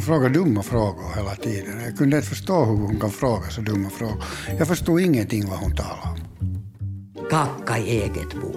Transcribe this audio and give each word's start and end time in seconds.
Hon 0.00 0.06
frågar 0.06 0.28
dumma 0.28 0.62
frågor 0.62 1.16
hela 1.16 1.34
tiden. 1.34 1.80
Jag 1.84 1.96
kunde 1.96 2.16
inte 2.16 2.28
förstå 2.28 2.64
hur 2.64 2.76
hon 2.76 3.00
kan 3.00 3.10
fråga 3.10 3.50
så 3.50 3.60
dumma 3.60 3.90
frågor. 3.90 4.24
Jag 4.58 4.68
förstod 4.68 5.00
ingenting 5.00 5.48
vad 5.48 5.58
hon 5.58 5.76
talade 5.76 6.00
om. 6.02 7.28
Kacka 7.30 7.78
i 7.78 8.00
eget 8.00 8.34
bo. 8.34 8.52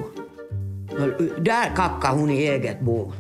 Där 1.44 1.76
kackade 1.76 2.20
hon 2.20 2.30
i 2.30 2.38
eget 2.38 2.82
bo. 2.82 3.14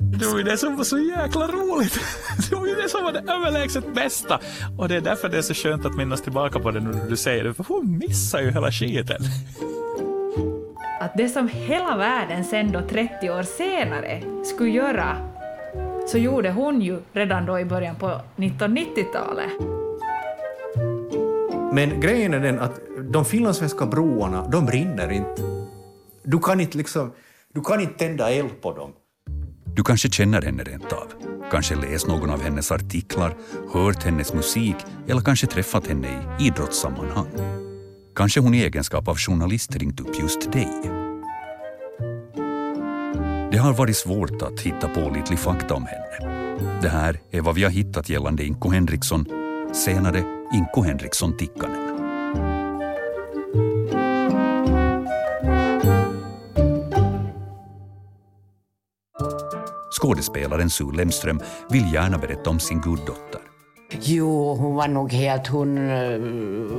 Det 0.00 0.26
var 0.26 0.38
ju 0.38 0.44
det 0.44 0.58
som 0.58 0.76
var 0.76 0.84
så 0.84 0.98
jäkla 0.98 1.46
roligt. 1.46 2.00
Det 2.50 2.56
var 2.56 2.66
ju 2.66 2.74
det 2.74 2.88
som 2.88 3.04
var 3.04 3.12
det 3.12 3.32
överlägset 3.32 3.94
bästa. 3.94 4.40
Och 4.78 4.88
det 4.88 4.96
är 4.96 5.00
därför 5.00 5.28
det 5.28 5.38
är 5.38 5.42
så 5.42 5.54
skönt 5.54 5.86
att 5.86 5.96
minnas 5.96 6.22
tillbaka 6.22 6.60
på 6.60 6.70
det 6.70 6.80
nu 6.80 6.90
när 6.90 7.10
du 7.10 7.16
säger 7.16 7.44
det, 7.44 7.54
för 7.54 7.64
hon 7.68 7.98
missar 7.98 8.40
ju 8.40 8.50
hela 8.50 8.72
skiten. 8.72 9.22
Att 11.06 11.16
det 11.16 11.28
som 11.28 11.48
hela 11.48 11.96
världen 11.96 12.44
sen 12.44 12.72
då 12.72 12.82
30 12.88 13.30
år 13.30 13.42
senare 13.42 14.22
skulle 14.44 14.70
göra, 14.70 15.16
så 16.06 16.18
gjorde 16.18 16.50
hon 16.50 16.80
ju 16.80 16.98
redan 17.12 17.46
då 17.46 17.60
i 17.60 17.64
början 17.64 17.96
på 17.96 18.20
1990-talet. 18.36 19.50
Men 21.72 22.00
grejen 22.00 22.34
är 22.34 22.40
den 22.40 22.58
att 22.58 22.80
de 23.10 23.24
finlandssvenska 23.24 23.86
broarna, 23.86 24.48
de 24.48 24.66
brinner 24.66 25.12
inte. 25.12 25.42
Du 26.22 26.38
kan 26.38 26.60
inte 26.60 26.78
liksom, 26.78 27.12
du 27.54 27.60
kan 27.60 27.80
inte 27.80 27.98
tända 27.98 28.30
eld 28.30 28.62
på 28.62 28.72
dem. 28.72 28.92
Du 29.64 29.84
kanske 29.84 30.10
känner 30.10 30.42
henne 30.42 30.62
rent 30.62 30.92
av. 30.92 31.12
Kanske 31.50 31.74
läst 31.74 32.06
någon 32.08 32.30
av 32.30 32.42
hennes 32.42 32.72
artiklar, 32.72 33.34
hört 33.72 34.02
hennes 34.02 34.34
musik 34.34 34.76
eller 35.08 35.20
kanske 35.20 35.46
träffat 35.46 35.86
henne 35.86 36.08
i 36.38 36.46
idrottssammanhang. 36.46 37.65
Kanske 38.16 38.40
hon 38.40 38.54
i 38.54 38.58
egenskap 38.58 39.08
av 39.08 39.18
journalist 39.18 39.76
ringt 39.76 40.00
upp 40.00 40.18
just 40.20 40.52
dig. 40.52 40.68
Det 43.50 43.58
har 43.58 43.72
varit 43.72 43.96
svårt 43.96 44.42
att 44.42 44.60
hitta 44.60 44.88
pålitlig 44.88 45.38
fakta 45.38 45.74
om 45.74 45.86
henne. 45.86 46.36
Det 46.82 46.88
här 46.88 47.20
är 47.30 47.40
vad 47.40 47.54
vi 47.54 47.64
har 47.64 47.70
hittat 47.70 48.08
gällande 48.08 48.44
Inko 48.44 48.70
Henriksson, 48.70 49.26
senare 49.72 50.24
Inko 50.54 50.82
Henriksson 50.82 51.36
Tikkanen. 51.36 51.96
Skådespelaren 60.00 60.70
Sue 60.70 60.96
Lemström 60.96 61.40
vill 61.70 61.94
gärna 61.94 62.18
berätta 62.18 62.50
om 62.50 62.60
sin 62.60 62.80
guddotter. 62.80 63.45
Jo, 64.02 64.54
hon 64.54 64.74
var 64.74 64.88
nog 64.88 65.12
helt, 65.12 65.46
hon 65.46 65.78
eh, 65.78 66.18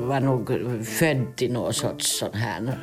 var 0.08 0.20
nog 0.20 0.52
född 0.86 1.36
till 1.36 1.54
någon 1.54 1.74
sorts 1.74 2.20
sån 2.20 2.34
här 2.34 2.68
eh, 2.68 2.76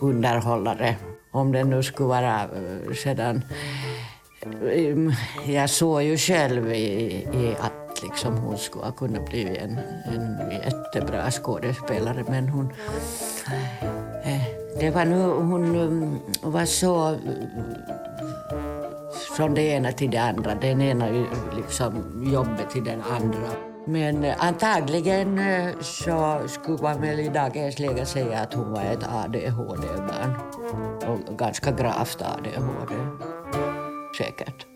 underhållare. 0.00 0.96
Om 1.30 1.52
det 1.52 1.64
nu 1.64 1.82
skulle 1.82 2.08
vara 2.08 2.42
eh, 2.42 2.94
sedan... 2.94 3.42
Ehm, 4.72 5.12
jag 5.46 5.70
såg 5.70 6.02
ju 6.02 6.16
själv 6.16 6.72
i, 6.72 6.84
i 7.34 7.56
att 7.60 8.02
liksom 8.02 8.36
hon 8.36 8.58
skulle 8.58 8.84
ha 8.84 8.92
kunnat 8.92 9.30
bli 9.30 9.56
en, 9.56 9.78
en 10.14 10.50
jättebra 10.50 11.30
skådespelare 11.30 12.24
men 12.28 12.48
hon... 12.48 12.72
Det 14.80 14.90
var 14.90 15.04
nu, 15.04 15.22
hon 15.22 16.20
var 16.42 16.64
så 16.64 17.16
från 19.36 19.54
det 19.54 19.62
ena 19.62 19.92
till 19.92 20.10
det 20.10 20.22
andra. 20.22 20.54
Den 20.54 20.82
ena 20.82 21.08
liksom 21.56 22.22
jobbet 22.32 22.70
till 22.70 22.84
den 22.84 23.02
andra. 23.02 23.50
Men 23.86 24.24
eh, 24.24 24.44
antagligen 24.44 25.38
eh, 25.38 25.80
så 25.80 26.48
skulle 26.48 26.82
man 26.82 27.00
väl 27.00 27.20
i 27.20 27.28
dagens 27.28 27.78
läge 27.78 28.06
säga 28.06 28.40
att 28.40 28.54
hon 28.54 28.72
var 28.72 28.82
ett 28.82 29.02
ADHD-barn. 29.02 30.36
Och 31.06 31.38
ganska 31.38 31.70
gravt 31.70 32.22
ADHD. 32.22 32.94
Säkert. 34.18 34.66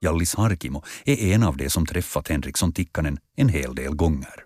Jallis 0.00 0.34
Harkimo 0.34 0.82
är 1.04 1.34
en 1.34 1.42
av 1.42 1.56
de 1.56 1.70
som 1.70 1.86
träffat 1.86 2.28
Henriksson 2.28 2.72
Tikkanen 2.72 3.18
en 3.36 3.48
hel 3.48 3.74
del 3.74 3.94
gånger. 3.94 4.44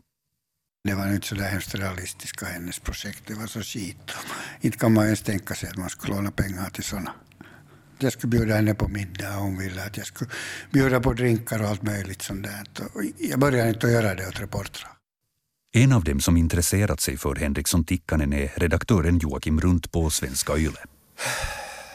Det 0.84 0.94
var 0.94 1.14
inte 1.14 1.26
så 1.26 1.34
där 1.34 1.48
hemskt 1.48 1.74
realistiska 1.74 2.46
hennes 2.46 2.78
projekt. 2.78 3.22
Det 3.26 3.34
var 3.34 3.46
så 3.46 3.60
skit. 3.60 4.12
Inte 4.60 4.78
kan 4.78 4.92
man 4.92 5.04
ens 5.04 5.22
tänka 5.22 5.54
sig 5.54 5.68
att 5.68 5.76
man 5.76 5.90
skulle 5.90 6.14
låna 6.14 6.30
pengar 6.30 6.70
till 6.70 6.84
sådana. 6.84 7.12
Jag 7.98 8.12
skulle 8.12 8.30
bjuda 8.30 8.54
henne 8.54 8.74
på 8.74 8.88
middag 8.88 9.36
och 9.36 9.42
hon 9.42 9.58
ville 9.58 9.84
att 9.84 9.96
jag 9.96 10.06
skulle 10.06 10.30
bjuda 10.72 11.00
på 11.00 11.12
drinkar 11.12 11.62
och 11.62 11.68
allt 11.68 11.82
möjligt 11.82 12.22
sånt 12.22 12.42
där. 12.42 12.86
Och 12.94 13.02
jag 13.18 13.40
började 13.40 13.68
inte 13.68 13.86
att 13.86 13.92
göra 13.92 14.14
det 14.14 14.28
åt 14.28 14.40
reportrar. 14.40 14.92
En 15.72 15.92
av 15.92 16.04
dem 16.04 16.20
som 16.20 16.36
intresserat 16.36 17.00
sig 17.00 17.16
för 17.16 17.34
Henriksson 17.34 17.84
Tikkanen 17.84 18.32
är 18.32 18.52
redaktören 18.56 19.18
Joakim 19.18 19.60
Runt 19.60 19.92
på 19.92 20.10
Svenska 20.10 20.56
Yle. 20.56 20.84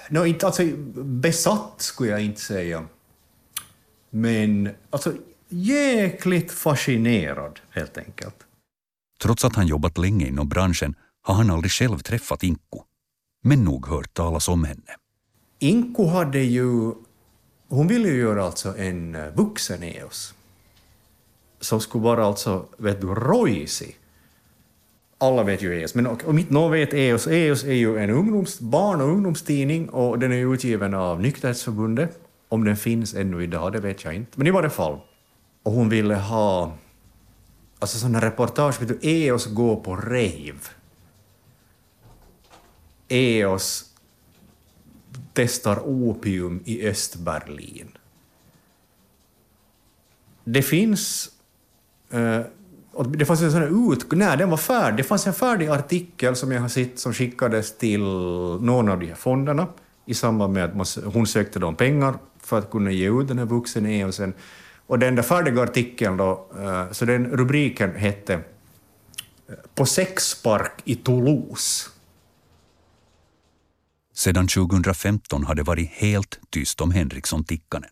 Nå, 0.09 0.25
inte 0.25 0.45
alltså 0.45 0.63
besatt 1.03 1.75
skulle 1.81 2.09
jag 2.09 2.21
inte 2.21 2.41
säga. 2.41 2.87
Men 4.09 4.69
alltså 4.89 5.13
jäkligt 5.49 6.51
fascinerad 6.51 7.59
helt 7.69 7.97
enkelt. 7.97 8.35
Trots 9.21 9.45
att 9.45 9.55
han 9.55 9.67
jobbat 9.67 9.97
länge 9.97 10.27
inom 10.27 10.49
branschen 10.49 10.95
har 11.21 11.35
han 11.35 11.49
aldrig 11.49 11.71
själv 11.71 11.99
träffat 11.99 12.43
Inko. 12.43 12.83
Men 13.43 13.63
nog 13.63 13.87
hört 13.87 14.13
talas 14.13 14.47
om 14.47 14.63
henne. 14.63 14.95
Inko 15.63 16.05
hade 16.07 16.39
ju... 16.39 16.93
Hon 17.67 17.87
ville 17.87 18.09
ju 18.09 18.17
göra 18.17 18.45
alltså 18.45 18.77
en 18.77 19.15
eh, 19.15 19.33
vuxen 19.33 19.83
EOS. 19.83 20.33
Som 21.59 21.81
skulle 21.81 22.03
vara 22.03 22.25
alltså, 22.25 22.65
vet 22.77 23.01
du, 23.01 23.07
rojsig. 23.07 23.97
Alla 25.17 25.43
vet 25.43 25.61
ju 25.61 25.81
EOS, 25.81 25.95
men 25.95 26.07
om 26.07 26.39
inte 26.39 26.53
någon 26.53 26.71
vet 26.71 26.93
EOS, 26.93 27.27
EOS 27.27 27.63
är 27.63 27.73
ju 27.73 27.97
en 27.97 28.09
ungdoms, 28.09 28.59
barn 28.59 29.01
och 29.01 29.07
ungdomstidning 29.07 29.89
och 29.89 30.19
den 30.19 30.31
är 30.31 30.53
utgiven 30.53 30.93
av 30.93 31.21
Nykterhetsförbundet. 31.21 32.19
Om 32.49 32.63
den 32.63 32.77
finns 32.77 33.13
ännu 33.13 33.43
idag, 33.43 33.73
det 33.73 33.79
vet 33.79 34.03
jag 34.03 34.13
inte. 34.13 34.31
Men 34.35 34.47
i 34.47 34.51
varje 34.51 34.69
fall. 34.69 34.99
Och 35.63 35.71
hon 35.71 35.89
ville 35.89 36.15
ha 36.15 36.71
alltså 37.79 37.97
sådana 37.97 38.21
reportage, 38.21 38.81
vet 38.81 38.87
du, 38.87 38.99
EOS 39.01 39.45
går 39.45 39.75
på 39.75 39.95
rave. 39.95 40.59
EOS 43.07 43.92
testar 45.33 45.79
opium 45.85 46.61
i 46.65 46.87
Östberlin. 46.87 47.97
Det 50.43 50.61
finns... 50.61 51.29
eh, 52.09 52.41
det 53.07 53.25
fanns 53.25 53.41
en 53.41 53.51
sån 53.51 53.61
här 53.61 53.93
ut... 53.93 54.11
Nej, 54.11 54.37
den 54.37 54.49
var 54.49 54.57
färdig. 54.57 54.97
Det 54.97 55.03
fanns 55.03 55.27
en 55.27 55.33
färdig 55.33 55.67
artikel 55.67 56.35
som 56.35 56.51
jag 56.51 56.61
har 56.61 56.69
sett 56.69 56.99
som 56.99 57.13
skickades 57.13 57.77
till 57.77 58.01
någon 58.61 58.89
av 58.89 58.99
de 58.99 59.07
här 59.07 59.15
fonderna 59.15 59.67
i 60.05 60.13
samband 60.13 60.53
med 60.53 60.65
att 60.65 60.75
man, 60.75 60.85
hon 61.13 61.27
sökte 61.27 61.59
dem 61.59 61.75
pengar 61.75 62.13
för 62.39 62.59
att 62.59 62.71
kunna 62.71 62.91
ge 62.91 63.21
ut 63.21 63.27
den 63.27 63.39
här 63.39 63.45
vuxen 63.45 63.85
EOSen. 63.85 64.33
Och 64.87 64.99
den 64.99 65.15
där 65.15 65.23
färdiga 65.23 65.63
artikeln 65.63 66.17
då, 66.17 66.47
eh, 66.59 66.91
så 66.91 67.05
den 67.05 67.25
rubriken 67.25 67.95
hette 67.95 68.33
eh, 68.33 68.39
På 69.75 69.85
sexpark 69.85 70.81
i 70.83 70.95
Toulouse. 70.95 71.89
Sedan 74.13 74.47
2015 74.47 75.43
har 75.43 75.55
det 75.55 75.63
varit 75.63 75.89
helt 75.89 76.39
tyst 76.49 76.81
om 76.81 76.91
Henriksson 76.91 77.43
Tikkanen. 77.43 77.89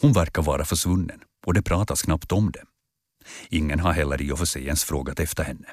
Hon 0.00 0.12
verkar 0.12 0.42
vara 0.42 0.64
försvunnen 0.64 1.20
och 1.46 1.54
det 1.54 1.62
pratas 1.62 2.02
knappt 2.02 2.32
om 2.32 2.50
det. 2.50 2.62
Ingen 3.48 3.80
har 3.80 3.92
heller 3.92 4.22
i 4.22 4.32
och 4.32 4.38
för 4.38 4.46
sig 4.46 4.66
ens 4.66 4.84
frågat 4.84 5.20
efter 5.20 5.44
henne. 5.44 5.66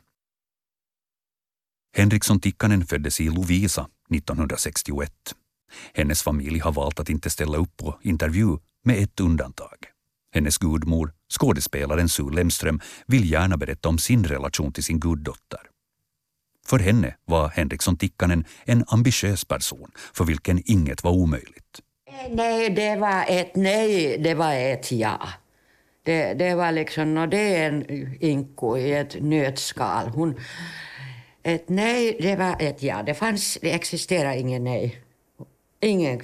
Henriksson 1.97 2.39
Tikkanen 2.39 2.85
föddes 2.85 3.21
i 3.21 3.29
Lovisa 3.29 3.87
1961. 4.13 5.11
Hennes 5.93 6.23
familj 6.23 6.59
har 6.59 6.71
valt 6.71 6.99
att 6.99 7.09
inte 7.09 7.29
ställa 7.29 7.57
upp 7.57 7.77
på 7.77 7.99
intervju 8.01 8.57
med 8.83 9.03
ett 9.03 9.19
undantag. 9.19 9.77
Hennes 10.33 10.57
gudmor, 10.57 11.13
skådespelaren 11.39 12.09
Sue 12.09 12.35
Lemström, 12.35 12.79
vill 13.07 13.31
gärna 13.31 13.57
berätta 13.57 13.89
om 13.89 13.97
sin 13.97 14.23
relation 14.23 14.73
till 14.73 14.83
sin 14.83 14.99
guddotter. 14.99 15.74
För 16.67 16.79
henne 16.79 17.15
var 17.25 17.49
Henriksson 17.49 17.97
Tikkanen 17.97 18.45
en 18.65 18.85
ambitiös 18.87 19.45
person 19.45 19.91
för 20.13 20.25
vilken 20.25 20.61
inget 20.65 21.03
var 21.03 21.11
omöjligt. 21.11 21.81
Eh, 22.07 22.31
nej, 22.31 22.69
det 22.69 22.95
var 22.95 23.25
ett 23.27 23.55
nej, 23.55 24.17
det 24.17 24.33
var 24.33 24.53
ett 24.53 24.91
ja. 24.91 25.19
Det, 26.03 26.33
det 26.33 26.55
var 26.55 26.71
liksom, 26.71 27.17
och 27.17 27.29
det 27.29 27.55
är 27.55 27.67
en 27.67 28.15
inko 28.23 28.77
i 28.77 28.93
ett 28.93 29.23
nötskal. 29.23 30.09
Hon, 30.09 30.39
ett 31.43 31.69
nej, 31.69 32.17
det 32.21 32.35
var 32.35 32.55
ett 32.59 32.83
ja. 32.83 33.03
Det, 33.03 33.13
fanns, 33.13 33.57
det 33.61 33.71
existerade 33.73 34.39
ingen 34.39 34.63
nej. 34.63 35.01
Ingen, 35.79 36.21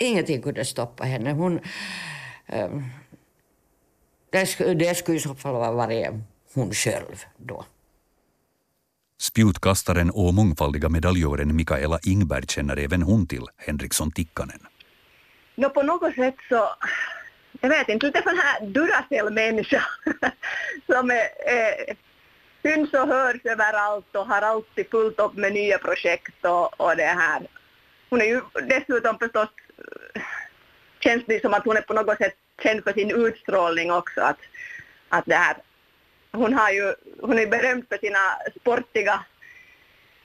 ingenting 0.00 0.42
kunde 0.42 0.64
stoppa 0.64 1.04
henne. 1.04 1.32
Hon, 1.32 1.60
um, 2.46 2.84
det, 4.32 4.46
skulle, 4.46 4.74
det 4.74 4.94
skulle 4.94 5.16
i 5.16 5.20
så 5.20 5.34
fall 5.34 5.54
vara 5.54 5.72
varit 5.72 6.08
hon 6.54 6.72
själv 6.72 7.24
då. 7.36 7.64
Spjutkastaren 9.20 10.10
och 10.10 10.34
mångfaldiga 10.34 10.88
medaljören 10.88 11.56
Mikaela 11.56 11.98
Ingberg 12.02 12.46
känner 12.46 12.76
även 12.76 13.02
hon 13.02 13.26
till 13.26 13.46
Henriksson 13.56 14.10
Tikkanen. 14.10 14.60
No, 15.54 15.68
på 15.68 15.82
något 15.82 16.14
sätt 16.14 16.34
så, 16.48 16.68
jag 17.60 17.68
vet 17.68 17.88
inte, 17.88 18.06
lite 18.06 18.22
sån 18.22 18.38
här 18.38 18.66
Duracell-människa 18.66 19.82
som 20.86 21.10
är, 21.10 21.28
är, 21.46 21.96
syns 22.62 22.92
och 22.92 23.08
hörs 23.08 23.40
överallt 23.44 24.16
och 24.16 24.26
har 24.26 24.42
alltid 24.42 24.90
fullt 24.90 25.20
upp 25.20 25.34
med 25.34 25.52
nya 25.52 25.78
projekt 25.78 26.44
och, 26.44 26.80
och 26.80 26.96
det 26.96 27.02
här. 27.02 27.46
hon 28.10 28.20
är 28.20 28.24
ju 28.24 28.40
dessutom 28.68 29.18
förstås, 29.18 29.48
känns 31.00 31.24
det 31.26 31.42
som 31.42 31.54
att 31.54 31.64
hon 31.64 31.76
är 31.76 31.82
på 31.82 31.94
något 31.94 32.18
sätt 32.18 32.34
känd 32.62 32.84
för 32.84 32.92
sin 32.92 33.10
utstrålning 33.10 33.92
också. 33.92 34.20
Att, 34.20 34.40
att 35.08 35.26
det 35.26 35.34
här, 35.34 35.56
hon, 36.32 36.54
har 36.54 36.70
ju, 36.70 36.94
hon 37.20 37.38
är 37.38 37.46
berömd 37.46 37.84
för 37.88 37.98
sina 37.98 38.18
sportiga 38.60 39.24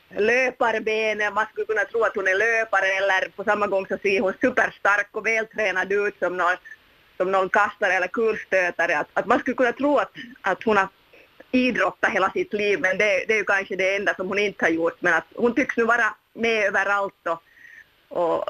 löparben. 0.09 1.33
man 1.33 1.45
skulle 1.45 1.65
kunna 1.65 1.85
tro 1.85 2.03
att 2.03 2.15
hon 2.15 2.27
är 2.27 2.35
löpare 2.35 2.87
eller 2.87 3.29
på 3.29 3.43
samma 3.43 3.67
gång 3.67 3.87
så 3.87 3.97
ser 3.97 4.21
hon 4.21 4.33
superstark 4.41 5.09
och 5.11 5.25
vältränad 5.25 5.91
ut 5.91 6.19
som 6.19 6.37
någon, 6.37 6.57
som 7.17 7.31
någon 7.31 7.49
kastare 7.49 7.93
eller 7.93 8.07
kulstötare. 8.07 8.97
Att, 8.97 9.07
att 9.13 9.25
man 9.25 9.39
skulle 9.39 9.55
kunna 9.55 9.71
tro 9.71 9.97
att, 9.97 10.11
att 10.41 10.63
hon 10.63 10.77
har 10.77 10.87
idrottat 11.51 12.11
hela 12.11 12.29
sitt 12.31 12.53
liv 12.53 12.79
men 12.79 12.97
det, 12.97 13.25
det 13.27 13.33
är 13.33 13.37
ju 13.37 13.43
kanske 13.43 13.75
det 13.75 13.95
enda 13.95 14.15
som 14.15 14.27
hon 14.27 14.39
inte 14.39 14.65
har 14.65 14.69
gjort 14.69 15.01
men 15.01 15.13
att 15.13 15.25
hon 15.35 15.55
tycks 15.55 15.77
nu 15.77 15.83
vara 15.83 16.15
med 16.33 16.65
överallt 16.65 17.27
och, 17.27 17.43
och 18.19 18.43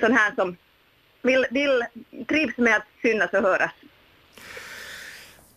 sån 0.00 0.12
här 0.12 0.32
som 0.34 0.56
vill, 1.22 1.46
vill, 1.50 1.84
trivs 2.28 2.56
med 2.56 2.76
att 2.76 2.86
synas 3.02 3.32
och 3.32 3.42
höras 3.42 3.72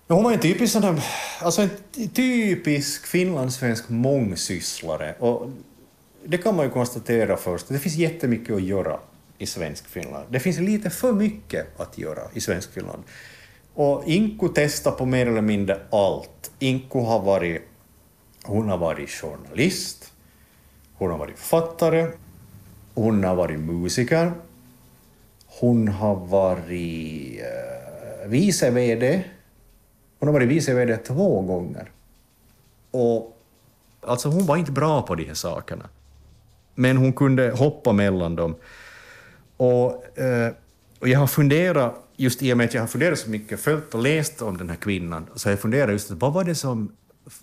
hon 0.08 0.24
var 0.24 0.32
en 0.32 0.40
typisk, 0.40 0.74
sån 0.74 0.82
där, 0.82 1.04
alltså 1.42 1.62
en 1.62 1.70
typisk 2.14 3.08
finlandssvensk 3.08 3.90
mångsysslare. 3.90 5.16
Och 5.20 5.50
det 6.26 6.38
kan 6.38 6.56
man 6.56 6.66
ju 6.66 6.72
konstatera 6.72 7.38
först. 7.38 7.68
Det 7.68 7.80
finns 7.80 7.96
jättemycket 7.96 8.56
att 8.56 8.64
göra 8.64 9.00
i 9.38 9.46
svensk 9.46 9.88
Finland. 9.88 10.26
Det 10.30 10.40
finns 10.40 10.60
lite 10.60 10.90
för 10.90 11.14
mycket 11.14 11.80
att 11.80 11.98
göra 11.98 12.22
i 12.34 12.42
svensk 12.42 12.74
Finland. 12.74 13.04
Och 13.74 14.04
Inko 14.06 14.48
testar 14.48 14.92
på 14.92 15.06
mer 15.06 15.28
eller 15.28 15.42
mindre 15.42 15.80
allt. 15.92 16.52
Inko 16.60 17.00
har 17.02 17.20
varit, 17.20 17.62
hon 18.44 18.70
har 18.70 18.78
varit 18.78 19.10
journalist, 19.10 20.14
hon 20.94 21.12
har 21.12 21.18
varit 21.18 21.40
författare, 21.40 22.08
hon 22.94 23.24
har 23.24 23.36
varit 23.36 23.60
musiker, 23.60 24.32
hon 25.46 25.88
har 25.88 26.16
varit 26.16 27.40
eh, 27.40 28.28
vice 28.28 28.72
VD. 28.72 29.24
Hon 30.20 30.28
har 30.28 30.34
varit 30.34 30.50
vice 30.50 30.74
VD 30.74 30.98
två 30.98 31.42
gånger. 31.42 31.92
Och 32.92 33.42
alltså 34.02 34.30
hon 34.30 34.46
var 34.46 34.58
inte 34.58 34.72
bra 34.72 35.02
på 35.02 35.16
de 35.16 35.26
här 35.26 35.34
sakerna. 35.34 35.90
Men 36.76 36.98
hon 36.98 37.14
kunde 37.14 37.52
hoppa 37.52 37.94
mellan 37.94 38.36
dem. 38.36 38.56
Och, 39.58 40.20
eh, 40.20 40.54
och 41.00 41.08
jag 41.08 41.20
har 41.20 41.28
funderat, 41.28 41.96
just 42.16 42.44
i 42.44 42.54
och 42.54 42.58
med 42.58 42.66
att 42.66 42.74
jag 42.74 42.82
har 42.82 42.88
funderat 42.88 43.20
så 43.20 43.30
mycket, 43.30 43.60
följt 43.60 43.94
och 43.94 44.02
läst 44.02 44.42
om 44.42 44.58
den 44.58 44.70
här 44.70 44.76
kvinnan, 44.78 45.28
så 45.36 45.48
har 45.48 45.52
jag 45.52 45.60
funderat 45.60 45.92
just 45.92 46.12
vad 46.12 46.34
var 46.34 46.44
det 46.44 46.56
som 46.56 46.92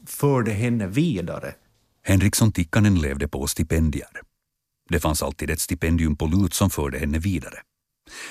förde 0.07 0.51
henne 0.51 0.87
vidare? 0.87 1.55
Henriksson 2.03 2.53
Tikkanen 2.53 2.95
levde 2.95 3.29
på 3.29 3.47
stipendier. 3.47 4.09
Det 4.89 5.01
fanns 5.01 5.23
alltid 5.23 5.51
ett 5.51 5.61
stipendium 5.61 6.17
på 6.17 6.27
lut 6.27 6.55
som 6.55 6.71
förde 6.71 6.99
henne 6.99 7.19
vidare. 7.19 7.59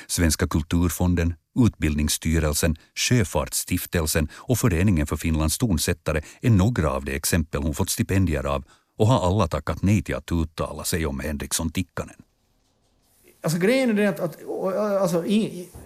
Svenska 0.07 0.47
kulturfonden, 0.47 1.33
Utbildningsstyrelsen, 1.55 2.75
Sjöfartsstiftelsen 2.95 4.27
och 4.33 4.57
Föreningen 4.57 5.07
för 5.07 5.15
Finlands 5.15 5.57
tonsättare 5.57 6.21
är 6.41 6.49
några 6.49 6.91
av 6.91 7.05
de 7.05 7.15
exempel 7.15 7.63
hon 7.63 7.73
fått 7.73 7.89
stipendier 7.89 8.45
av 8.45 8.63
och 8.97 9.07
har 9.07 9.27
alla 9.27 9.47
tackat 9.47 9.83
nej 9.83 10.03
till 10.03 10.15
att 10.15 10.31
uttala 10.31 10.83
sig 10.83 11.05
om 11.05 11.19
Henriksson 11.19 11.69
Tikkanen. 11.69 12.15
Alltså 13.43 13.59
grejen 13.59 13.89
är 13.89 13.93
den 13.93 14.09
att, 14.09 14.19
att 14.19 14.43
alltså, 15.01 15.25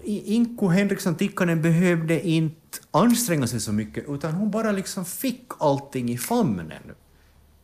Inko 0.04 0.68
Henriksson 0.68 1.16
Tikkanen 1.16 1.62
behövde 1.62 2.28
inte 2.28 2.78
anstränga 2.92 3.48
sig 3.48 3.60
så 3.60 3.74
mycket 3.74 4.10
utan 4.10 4.34
hon 4.34 4.52
bara 4.52 4.72
liksom 4.72 5.06
fick 5.06 5.48
allting 5.60 6.10
i 6.10 6.18
famnen. 6.18 6.82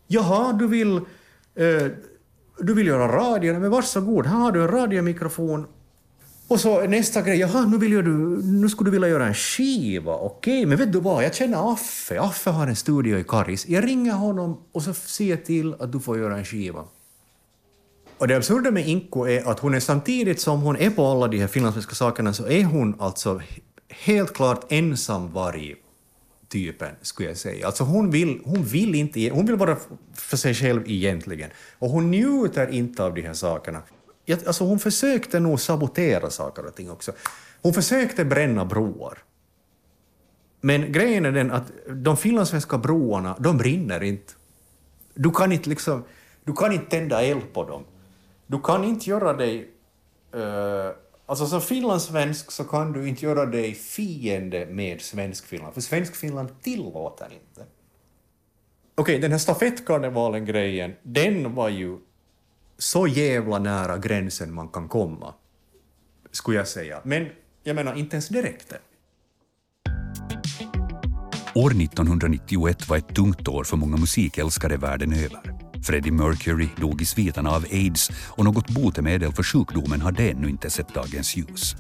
Jaha, 0.08 0.54
du 0.54 0.68
vill, 0.68 0.96
eh, 1.56 1.88
du 2.60 2.74
vill 2.74 2.88
göra 2.88 3.08
radio, 3.08 3.60
men 3.60 3.72
varsågod, 3.72 4.26
här 4.26 4.38
har 4.38 4.52
du 4.52 4.62
en 4.62 4.68
radiomikrofon 4.68 5.68
och 6.52 6.60
så 6.60 6.82
nästa 6.82 7.22
grej, 7.22 7.40
jaha, 7.40 7.66
nu, 7.66 7.78
vill 7.78 7.92
du, 7.92 8.04
nu 8.44 8.70
skulle 8.70 8.88
du 8.88 8.92
vilja 8.92 9.08
göra 9.08 9.28
en 9.28 9.34
skiva, 9.34 10.16
okej, 10.16 10.58
okay, 10.60 10.66
men 10.66 10.78
vet 10.78 10.94
du 10.94 11.00
vad, 11.00 11.24
jag 11.24 11.36
känner 11.36 11.74
Affe, 11.74 12.22
Affe 12.22 12.50
har 12.50 12.68
en 12.68 12.76
studio 12.76 13.20
i 13.20 13.24
Karis, 13.24 13.68
jag 13.68 13.84
ringer 13.88 14.12
honom 14.12 14.60
och 14.72 14.84
så 14.84 14.94
ser 14.94 15.36
till 15.36 15.74
att 15.80 15.92
du 15.92 16.00
får 16.00 16.18
göra 16.18 16.38
en 16.38 16.46
skiva. 16.46 16.84
Och 18.18 18.28
det 18.28 18.38
absurda 18.38 18.72
med 18.72 18.88
Inko 18.88 19.28
är 19.28 19.50
att 19.52 19.60
hon 19.60 19.74
är 19.74 19.80
samtidigt 19.80 20.42
som 20.42 20.62
hon 20.62 20.76
är 20.76 20.90
på 20.90 21.06
alla 21.06 21.28
de 21.28 21.38
här 21.38 21.48
finlandssvenska 21.48 21.96
sakerna 21.96 22.34
så 22.34 22.48
är 22.48 22.64
hon 22.64 22.96
alltså 23.00 23.42
helt 23.90 24.34
klart 24.34 24.66
ensamvarg 24.70 25.76
typen, 26.50 26.96
skulle 27.02 27.30
jag 27.30 27.38
säga. 27.38 27.66
Alltså 27.66 27.84
hon 27.84 28.12
vill, 28.12 28.42
hon 28.46 28.64
vill 28.64 28.96
inte, 28.96 29.30
hon 29.30 29.46
vill 29.46 29.56
vara 29.56 29.78
för 30.14 30.38
sig 30.38 30.54
själv 30.54 30.84
egentligen. 30.86 31.50
Och 31.80 31.90
hon 31.90 32.12
njuter 32.12 32.70
inte 32.70 33.04
av 33.04 33.14
de 33.14 33.22
här 33.22 33.34
sakerna 33.34 33.82
alltså 34.30 34.64
hon 34.64 34.80
försökte 34.80 35.40
nog 35.40 35.60
sabotera 35.60 36.30
saker 36.30 36.66
och 36.66 36.76
ting 36.76 36.92
också. 36.92 37.12
Hon 37.62 37.74
försökte 37.74 38.26
bränna 38.26 38.66
broar. 38.66 39.18
Men 40.62 40.92
grejen 40.92 41.26
är 41.26 41.32
den 41.32 41.52
att 41.52 41.72
de 41.88 42.18
finlandssvenska 42.18 42.78
broarna, 42.78 43.36
de 43.40 43.58
brinner 43.58 44.04
inte. 44.04 44.34
Du 45.14 45.32
kan 45.32 45.52
inte, 45.52 45.70
liksom, 45.70 46.04
du 46.44 46.54
kan 46.54 46.72
inte 46.72 46.86
tända 46.86 47.22
eld 47.22 47.54
på 47.54 47.64
dem. 47.64 47.84
Du 48.48 48.62
kan 48.62 48.84
inte 48.84 49.10
göra 49.10 49.34
dig... 49.34 49.68
Uh, 50.36 50.92
alltså 51.26 51.46
som 51.46 51.62
finlandssvensk 51.62 52.52
så 52.52 52.64
kan 52.64 52.92
du 52.92 53.08
inte 53.08 53.26
göra 53.26 53.46
dig 53.46 53.74
fiende 53.74 54.66
med 54.66 55.02
Svenskfinland, 55.02 55.74
för 55.74 55.82
Svenskfinland 55.82 56.62
tillåter 56.62 57.26
inte. 57.26 57.62
Okej, 58.96 59.04
okay, 59.16 59.18
den 59.18 59.32
här 59.32 59.40
stafettkarnevalen-grejen, 59.40 60.94
den 61.04 61.56
var 61.56 61.70
ju 61.70 61.98
så 62.82 63.08
jävla 63.08 63.60
nära 63.60 63.98
gränsen 63.98 64.54
man 64.54 64.68
kan 64.68 64.88
komma, 64.88 65.34
skulle 66.32 66.58
jag 66.58 66.68
säga. 66.68 67.02
Men 67.04 67.28
jag 67.64 67.76
menar, 67.76 67.96
inte 67.96 68.16
ens 68.16 68.30
det 68.30 68.42
räckte. 68.42 68.78
År 71.56 71.72
1991 71.72 72.90
var 72.90 72.98
ett 72.98 73.16
tungt 73.16 73.48
år 73.48 73.64
för 73.64 73.78
många 73.78 73.98
musikälskare 73.98 74.78
världen 74.78 75.14
över. 75.14 75.42
Freddie 75.84 76.12
Mercury 76.12 76.68
dog 76.78 77.02
i 77.02 77.06
sviterna 77.06 77.50
av 77.50 77.66
aids 77.72 78.10
och 78.28 78.46
något 78.46 78.70
botemedel 78.70 79.34
för 79.34 79.44
sjukdomen 79.44 80.02
hade 80.02 80.30
ännu 80.30 80.50
inte 80.50 80.70
sett 80.70 80.94
dagens 80.94 81.38
ljus. 81.38 81.76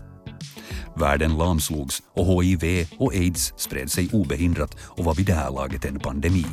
Världen 0.96 1.38
lamslogs 1.38 2.04
och 2.14 2.44
HIV 2.44 2.88
och 2.98 3.14
aids 3.14 3.54
spred 3.58 3.92
sig 3.92 4.10
obehindrat 4.14 4.78
och 4.80 5.06
var 5.06 5.16
vid 5.16 5.26
det 5.26 5.34
här 5.34 5.52
laget 5.52 5.86
en 5.86 6.00
pandemi. 6.00 6.46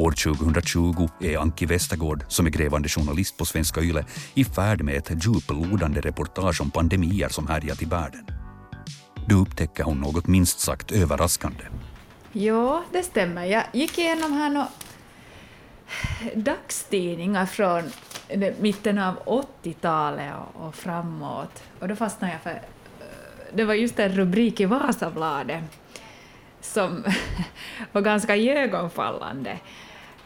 År 0.00 0.12
2020 0.12 1.08
är 1.20 1.38
Anki 1.38 1.66
Westergård, 1.66 2.24
som 2.28 2.46
är 2.46 2.50
grävande 2.50 2.88
journalist 2.88 3.36
på 3.36 3.44
Svenska 3.44 3.80
Yle, 3.80 4.04
i 4.34 4.44
färd 4.44 4.82
med 4.82 4.94
ett 4.94 5.10
djuplodande 5.24 6.00
reportage 6.00 6.60
om 6.60 6.70
pandemier 6.70 7.28
som 7.28 7.48
härjat 7.48 7.82
i 7.82 7.84
världen. 7.84 8.26
Då 9.28 9.36
upptäcker 9.36 9.84
hon 9.84 10.00
något 10.00 10.26
minst 10.26 10.60
sagt 10.60 10.92
överraskande. 10.92 11.64
Ja, 12.32 12.84
det 12.92 13.02
stämmer. 13.02 13.44
Jag 13.44 13.64
gick 13.72 13.98
igenom 13.98 14.32
här 14.32 14.50
några 14.50 14.68
dagstidningar 16.34 17.46
från 17.46 17.82
mitten 18.60 18.98
av 18.98 19.14
80-talet 19.62 20.34
och 20.54 20.74
framåt. 20.74 21.62
Och 21.78 21.88
då 21.88 21.96
fastnade 21.96 22.32
jag 22.32 22.42
för... 22.42 22.50
Eh, 22.50 23.54
det 23.54 23.64
var 23.64 23.74
just 23.74 23.98
en 23.98 24.12
rubrik 24.12 24.60
i 24.60 24.64
Vasabladet 24.64 25.64
som 26.60 27.04
var 27.92 28.00
ganska 28.02 28.36
iögonfallande. 28.36 29.58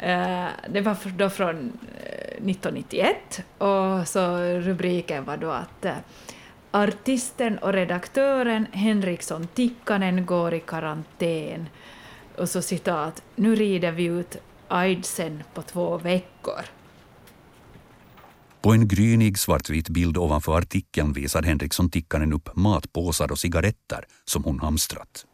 Eh, 0.04 0.48
det 0.68 0.80
var 0.80 0.96
då 1.16 1.30
från 1.30 1.56
eh, 1.56 2.50
1991 2.50 3.42
och 3.58 4.08
så 4.08 4.36
rubriken 4.38 5.24
var 5.24 5.36
då 5.36 5.50
att 5.50 5.84
eh, 5.84 5.96
artisten 6.70 7.58
och 7.58 7.72
redaktören 7.72 8.66
Henriksson 8.72 9.46
Tikkanen 9.46 10.26
går 10.26 10.54
i 10.54 10.60
karantän. 10.60 11.68
Och 12.38 12.48
så 12.48 12.62
citat, 12.62 13.22
nu 13.34 13.54
rider 13.54 13.92
vi 13.92 14.04
ut 14.04 14.36
aidsen 14.68 15.42
på 15.54 15.62
två 15.62 15.98
veckor. 15.98 16.60
På 18.60 18.72
en 18.72 18.88
grynig 18.88 19.38
svartvit 19.38 19.88
bild 19.88 20.16
ovanför 20.16 20.58
artikeln 20.58 21.12
visar 21.12 21.42
Henriksson 21.42 21.90
Tikkanen 21.90 22.32
upp 22.32 22.56
matpåsar 22.56 23.32
och 23.32 23.38
cigaretter 23.38 24.04
som 24.24 24.44
hon 24.44 24.60
hamstrat 24.60 25.26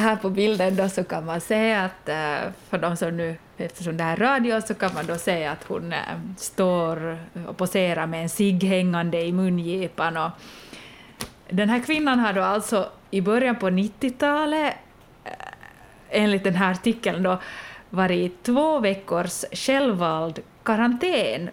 här 0.00 0.16
på 0.16 0.30
bilden 0.30 0.76
då 0.76 0.88
så 0.88 1.04
kan 1.04 1.24
man 1.24 1.40
se 1.40 1.74
att, 1.74 2.08
eh, 2.08 2.52
för 2.68 2.78
de 2.78 2.96
som 2.96 3.16
nu, 3.16 3.36
eftersom 3.56 3.96
det 3.96 4.04
här 4.04 4.12
är 4.12 4.20
radio, 4.20 4.60
så 4.60 4.74
kan 4.74 4.94
man 4.94 5.06
då 5.06 5.16
se 5.16 5.46
att 5.46 5.64
hon 5.64 5.92
eh, 5.92 5.98
står 6.36 7.18
och 7.48 7.56
poserar 7.56 8.06
med 8.06 8.22
en 8.22 8.28
cigg 8.28 8.64
hängande 8.64 9.20
i 9.20 9.32
mungipan. 9.32 10.16
Och 10.16 10.30
den 11.48 11.68
här 11.68 11.82
kvinnan 11.82 12.18
har 12.18 12.32
då 12.32 12.42
alltså 12.42 12.88
i 13.10 13.20
början 13.20 13.56
på 13.56 13.70
90-talet, 13.70 14.74
eh, 15.24 15.32
enligt 16.10 16.44
den 16.44 16.54
här 16.54 16.72
artikeln, 16.72 17.22
då, 17.22 17.38
varit 17.90 18.32
i 18.32 18.34
två 18.42 18.78
veckors 18.78 19.44
självvald 19.52 20.40
karantän 20.62 21.50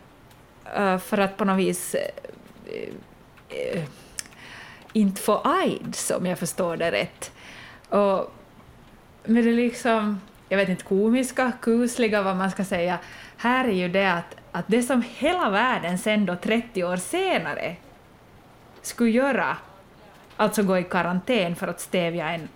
för 1.03 1.17
att 1.17 1.37
på 1.37 1.45
något 1.45 1.59
vis 1.59 1.95
inte 4.93 5.21
få 5.21 5.41
aids, 5.43 6.11
om 6.11 6.25
jag 6.25 6.39
förstår 6.39 6.77
det 6.77 6.91
rätt. 6.91 7.31
Och, 7.91 8.33
med 9.23 9.43
det 9.43 9.51
liksom... 9.51 10.21
jag 10.49 10.57
vet 10.57 10.69
inte, 10.69 10.83
komiska, 10.83 11.51
kusliga, 11.61 12.21
vad 12.21 12.35
man 12.35 12.51
ska 12.51 12.63
säga, 12.63 12.99
här 13.37 13.65
är 13.67 13.71
ju 13.71 13.89
det 13.89 14.13
att, 14.13 14.35
att 14.51 14.65
det 14.67 14.83
som 14.83 15.03
hela 15.15 15.49
världen 15.49 15.97
sen 15.97 16.25
då 16.25 16.35
30 16.35 16.83
år 16.83 16.97
senare 16.97 17.75
skulle 18.81 19.09
göra, 19.09 19.57
alltså 20.37 20.63
gå 20.63 20.77
i 20.77 20.83
karantän 20.83 21.55
för 21.55 21.67
att 21.67 21.81
stävja 21.81 22.31
en 22.31 22.47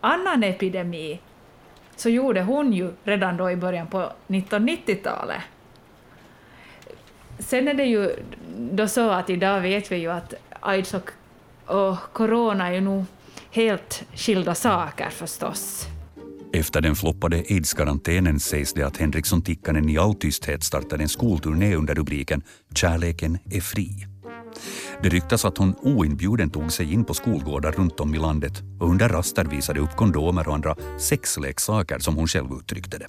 annan 0.00 0.44
epidemi, 0.44 1.20
så 1.96 2.08
gjorde 2.08 2.42
hon 2.42 2.72
ju 2.72 2.92
redan 3.04 3.36
då 3.36 3.50
i 3.50 3.56
början 3.56 3.86
på 3.86 4.12
1990-talet. 4.26 5.42
Sen 7.38 7.68
är 7.68 7.74
det 7.74 7.84
ju 7.84 8.16
då 8.56 8.88
så 8.88 9.10
att 9.10 9.30
idag 9.30 9.60
vet 9.60 9.92
vi 9.92 9.96
ju 9.96 10.10
att 10.10 10.34
aids 10.60 10.94
och, 10.94 11.10
och 11.66 11.98
corona 12.12 12.68
är 12.68 12.72
ju 12.72 12.80
nog 12.80 13.04
helt 13.52 14.04
skilda 14.14 14.54
saker 14.54 15.10
förstås. 15.10 15.86
Efter 16.54 16.80
den 16.80 16.94
floppade 16.94 17.36
aids-karantänen 17.36 18.40
sägs 18.40 18.72
det 18.72 18.82
att 18.82 18.96
Henriksson 18.96 19.42
Tikkanen 19.42 19.88
i 19.88 19.98
all 19.98 20.14
tysthet 20.14 20.62
startade 20.62 21.02
en 21.02 21.08
skolturné 21.08 21.74
under 21.74 21.94
rubriken 21.94 22.42
Kärleken 22.74 23.38
är 23.44 23.60
fri. 23.60 24.06
Det 25.02 25.08
ryktas 25.08 25.44
att 25.44 25.58
hon 25.58 25.74
oinbjuden 25.82 26.50
tog 26.50 26.72
sig 26.72 26.92
in 26.92 27.04
på 27.04 27.14
skolgårdar 27.14 27.72
runt 27.72 28.00
om 28.00 28.14
i 28.14 28.18
landet 28.18 28.62
och 28.80 28.90
under 28.90 29.08
raster 29.08 29.44
visade 29.44 29.80
upp 29.80 29.96
kondomer 29.96 30.48
och 30.48 30.54
andra 30.54 30.76
sexleksaker 30.98 31.98
som 31.98 32.16
hon 32.16 32.26
själv 32.26 32.48
uttryckte 32.60 32.98
det. 32.98 33.06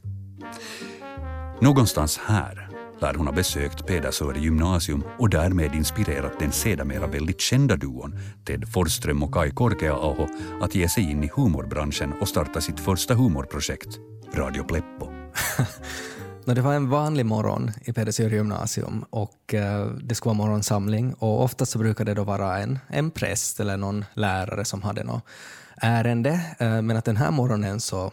Någonstans 1.62 2.18
här 2.18 2.73
lär 3.02 3.14
hon 3.14 3.28
ha 3.28 3.34
besökt 3.34 3.88
Pedersöre 3.88 4.40
gymnasium 4.40 5.04
och 5.20 5.30
därmed 5.30 5.76
inspirerat 5.76 6.40
den 6.40 6.52
sedermera 6.52 7.08
väldigt 7.08 7.42
kända 7.42 7.76
duon 7.76 8.20
Ted 8.46 8.70
Forsström 8.74 9.24
och 9.24 9.34
Kai 9.34 9.52
Korkeaaho 9.52 10.28
att 10.62 10.76
ge 10.76 10.90
sig 10.90 11.12
in 11.12 11.24
i 11.24 11.32
humorbranschen 11.36 12.14
och 12.22 12.28
starta 12.28 12.62
sitt 12.62 12.80
första 12.80 13.14
humorprojekt, 13.14 14.00
Radio 14.34 14.64
Pleppo. 14.64 15.08
Det 16.46 16.62
var 16.62 16.74
en 16.74 16.90
vanlig 16.90 17.26
morgon 17.26 17.72
i 17.82 17.94
Pedersöre 17.94 18.36
gymnasium 18.36 19.06
och 19.10 19.54
eh, 19.54 19.86
det 19.86 20.16
skulle 20.16 20.30
vara 20.30 20.48
morgonsamling 20.48 21.14
och 21.14 21.44
oftast 21.44 21.72
så 21.72 21.80
brukade 21.80 22.12
det 22.12 22.16
då 22.16 22.24
vara 22.24 22.60
en, 22.60 22.80
en 22.88 23.12
präst 23.12 23.60
eller 23.60 23.78
någon 23.78 24.06
lärare 24.14 24.66
som 24.66 24.82
hade 24.82 25.04
något 25.04 25.24
ärende. 25.78 26.56
Eh, 26.60 26.82
men 26.82 26.98
att 26.98 27.06
den 27.06 27.18
här 27.18 27.32
morgonen 27.32 27.80
så 27.80 28.12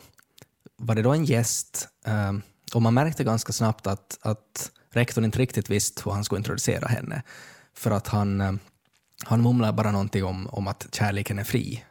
var 0.77 0.95
det 0.95 1.03
då 1.03 1.13
en 1.13 1.25
gäst 1.25 1.89
eh, 2.07 2.33
och 2.75 2.83
man 2.83 2.95
märkte 2.95 3.25
ganska 3.25 3.53
snabbt 3.53 3.87
att, 3.87 4.19
att 4.23 4.71
rektorn 4.91 5.25
inte 5.25 5.39
riktigt 5.39 5.71
visste 5.71 6.03
hur 6.05 6.13
han 6.13 6.25
skulle 6.25 6.39
introducera 6.39 6.89
henne. 6.89 7.23
För 7.75 7.91
att 7.91 8.09
han, 8.09 8.41
eh, 8.41 8.53
han 9.25 9.43
mumlade 9.43 9.73
bara 9.73 9.91
någonting 9.91 10.25
om, 10.25 10.47
om 10.47 10.69
att 10.69 10.87
kärleken 10.93 11.39
är 11.39 11.45
fri. 11.45 11.85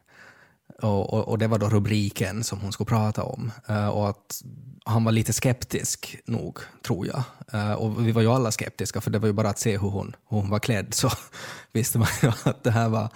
Och, 0.82 1.14
och, 1.14 1.28
och, 1.28 1.38
det 1.38 1.48
var 1.48 1.60
då 1.60 1.70
rubriken 1.70 2.44
som 2.44 2.60
hon 2.60 2.72
skulle 2.72 2.88
prata 2.88 3.24
om. 3.24 3.52
Eh, 3.68 3.88
och 3.88 4.10
att 4.10 4.42
han 4.90 5.04
var 5.04 5.12
lite 5.12 5.34
skeptisk 5.34 6.18
nog, 6.26 6.60
tror 6.86 7.08
jag. 7.08 7.24
Uh, 7.54 7.72
och 7.72 8.08
vi 8.08 8.12
var 8.12 8.22
ju 8.22 8.28
alla 8.28 8.52
skeptiska, 8.52 9.02
för 9.02 9.12
det 9.12 9.20
var 9.20 9.28
ju 9.28 9.34
bara 9.34 9.50
att 9.50 9.60
se 9.60 9.78
hur 9.78 9.90
hon, 9.90 10.16
hur 10.30 10.38
hon 10.38 10.50
var 10.50 10.60
klädd 10.60 10.94
så 10.94 11.12
visste 11.72 12.00
man 12.00 12.08
ju 12.22 12.32
att 12.44 12.64
det 12.64 12.72
här 12.72 12.90
var 12.90 13.10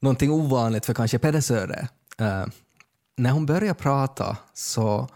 någonting 0.00 0.30
ovanligt 0.30 0.86
för 0.86 0.94
kanske 0.94 1.18
Pedersöre. 1.18 1.88
Uh, 2.20 2.46
när 3.16 3.30
hon 3.30 3.46
började 3.46 3.74
prata 3.74 4.36
så 4.54 5.08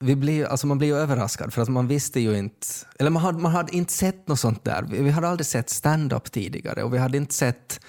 vi 0.00 0.16
blev, 0.16 0.46
alltså 0.46 0.66
man 0.66 0.78
blev 0.78 0.90
ju 0.90 0.96
överraskad, 0.96 1.52
för 1.52 1.62
att 1.62 1.68
man 1.68 1.88
visste 1.88 2.20
ju 2.20 2.38
inte... 2.38 2.66
Eller 2.98 3.10
man 3.10 3.22
hade, 3.22 3.38
man 3.38 3.52
hade 3.52 3.76
inte 3.76 3.92
sett 3.92 4.28
något 4.28 4.40
sånt 4.40 4.64
där. 4.64 4.82
Vi, 4.82 5.02
vi 5.02 5.10
hade 5.10 5.28
aldrig 5.28 5.46
sett 5.46 5.70
stand-up 5.70 6.32
tidigare 6.32 6.82
och 6.82 6.94
vi 6.94 6.98
hade 6.98 7.16
inte 7.16 7.34
sett 7.34 7.80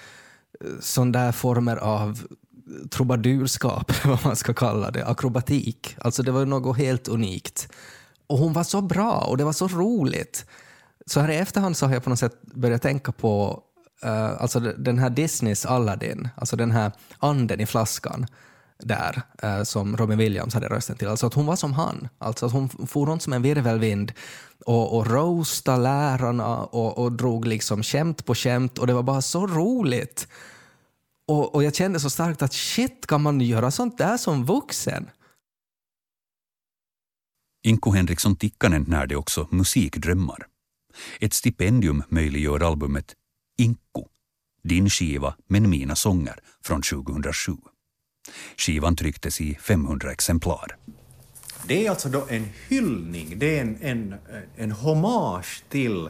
eh, 0.60 0.70
sådana 0.80 1.18
där 1.18 1.32
former 1.32 1.76
av 1.76 2.20
trubadurskap, 2.90 3.92
vad 4.04 4.24
man 4.24 4.36
ska 4.36 4.54
kalla 4.54 4.90
det, 4.90 5.06
akrobatik. 5.06 5.96
Alltså 5.98 6.22
det 6.22 6.30
var 6.30 6.46
något 6.46 6.76
helt 6.76 7.08
unikt. 7.08 7.68
Och 8.26 8.38
hon 8.38 8.52
var 8.52 8.64
så 8.64 8.80
bra 8.80 9.12
och 9.12 9.36
det 9.36 9.44
var 9.44 9.52
så 9.52 9.68
roligt. 9.68 10.46
Så 11.06 11.20
här 11.20 11.30
i 11.30 11.36
efterhand 11.36 11.76
så 11.76 11.86
har 11.86 11.92
jag 11.92 12.04
på 12.04 12.10
något 12.10 12.18
sätt 12.18 12.42
börjat 12.42 12.82
tänka 12.82 13.12
på 13.12 13.62
uh, 14.04 14.42
alltså 14.42 14.60
den 14.60 14.98
här 14.98 15.10
Disneys 15.10 15.66
Aladdin, 15.66 16.28
alltså 16.36 16.56
den 16.56 16.70
här 16.70 16.92
anden 17.18 17.60
i 17.60 17.66
flaskan 17.66 18.26
där 18.82 19.22
eh, 19.42 19.62
som 19.62 19.96
Robin 19.96 20.18
Williams 20.18 20.54
hade 20.54 20.68
rösten 20.68 20.96
till. 20.96 21.08
Alltså 21.08 21.26
att 21.26 21.34
hon 21.34 21.46
var 21.46 21.56
som 21.56 21.72
han. 21.72 22.08
Alltså 22.18 22.46
att 22.46 22.52
hon 22.52 22.68
for 22.68 23.06
runt 23.06 23.22
som 23.22 23.32
en 23.32 23.42
virvelvind 23.42 24.12
och, 24.66 24.96
och 24.96 25.06
roasta 25.06 25.76
lärarna 25.76 26.58
och, 26.58 26.98
och 26.98 27.12
drog 27.12 27.46
liksom 27.46 27.82
skämt 27.82 28.24
på 28.24 28.34
skämt 28.34 28.78
och 28.78 28.86
det 28.86 28.94
var 28.94 29.02
bara 29.02 29.22
så 29.22 29.46
roligt. 29.46 30.28
Och, 31.26 31.54
och 31.54 31.64
jag 31.64 31.74
kände 31.74 32.00
så 32.00 32.10
starkt 32.10 32.42
att 32.42 32.52
shit, 32.52 33.06
kan 33.06 33.22
man 33.22 33.40
göra 33.40 33.70
sånt 33.70 33.98
där 33.98 34.16
som 34.16 34.44
vuxen? 34.44 35.10
Inko 37.64 37.90
Henriksson 37.90 38.36
Tikkanen 38.36 38.84
närde 38.88 39.16
också 39.16 39.48
musikdrömmar. 39.50 40.46
Ett 41.20 41.34
stipendium 41.34 42.02
möjliggör 42.08 42.60
albumet 42.60 43.14
Inko, 43.58 44.08
din 44.62 44.90
skiva 44.90 45.34
men 45.48 45.70
mina 45.70 45.96
sånger 45.96 46.38
från 46.64 46.82
2007. 46.82 47.52
Skivan 48.56 48.96
trycktes 48.96 49.40
i 49.40 49.54
500 49.54 50.12
exemplar. 50.12 50.76
Det 51.66 51.86
är 51.86 51.90
alltså 51.90 52.08
då 52.08 52.26
en 52.28 52.48
hyllning, 52.68 53.38
det 53.38 53.58
är 53.58 53.60
en, 53.60 53.78
en, 53.80 54.12
eh, 54.12 54.18
en 54.56 54.72
hommage 54.72 55.62
till 55.68 56.08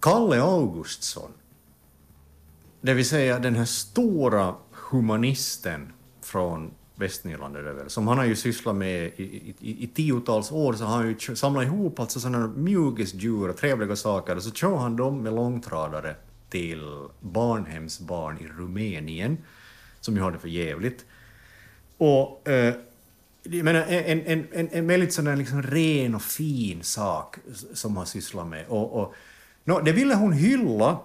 Kalle 0.00 0.40
Augustsson. 0.42 1.30
Det 2.80 2.94
vill 2.94 3.08
säga 3.08 3.38
den 3.38 3.54
här 3.54 3.64
stora 3.64 4.54
humanisten 4.90 5.92
från 6.22 6.70
Västnyland 6.94 7.56
är 7.56 7.62
det 7.62 7.72
väl, 7.72 7.90
som 7.90 8.08
han 8.08 8.18
har 8.18 8.24
ju 8.24 8.36
sysslat 8.36 8.76
med 8.76 9.06
i, 9.16 9.22
i, 9.22 9.54
i, 9.60 9.84
i 9.84 9.86
tiotals 9.86 10.52
år, 10.52 10.72
så 10.72 10.84
har 10.84 10.96
han 10.96 11.08
ju 11.08 11.36
samlat 11.36 11.64
ihop 11.64 12.00
alltså 12.00 12.20
sådana 12.20 12.46
mjukisdjur 12.48 13.48
och 13.48 13.56
trevliga 13.56 13.96
saker. 13.96 14.36
Och 14.36 14.42
så 14.42 14.50
kör 14.50 14.76
han 14.76 14.96
dem 14.96 15.22
med 15.22 15.34
långtradare 15.34 16.16
till 16.50 17.08
barnhemsbarn 17.20 18.38
i 18.38 18.46
Rumänien, 18.46 19.38
som 20.00 20.16
ju 20.16 20.22
har 20.22 20.32
det 20.32 20.38
för 20.38 20.48
jävligt. 20.48 21.04
Och 21.98 22.48
eh, 22.48 22.74
jag 23.42 23.64
menar, 23.64 23.80
en, 23.80 24.26
en, 24.26 24.46
en, 24.52 24.68
en 24.72 24.86
väldigt 24.86 25.12
sån 25.12 25.38
liksom 25.38 25.62
ren 25.62 26.14
och 26.14 26.22
fin 26.22 26.82
sak 26.82 27.36
som 27.74 27.96
han 27.96 28.06
sysslar 28.06 28.44
med. 28.44 28.66
Och, 28.68 28.92
och, 28.92 29.14
no, 29.64 29.80
det 29.80 29.92
ville 29.92 30.14
hon 30.14 30.32
hylla, 30.32 30.98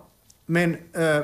men 0.45 0.77
eh, 0.93 1.23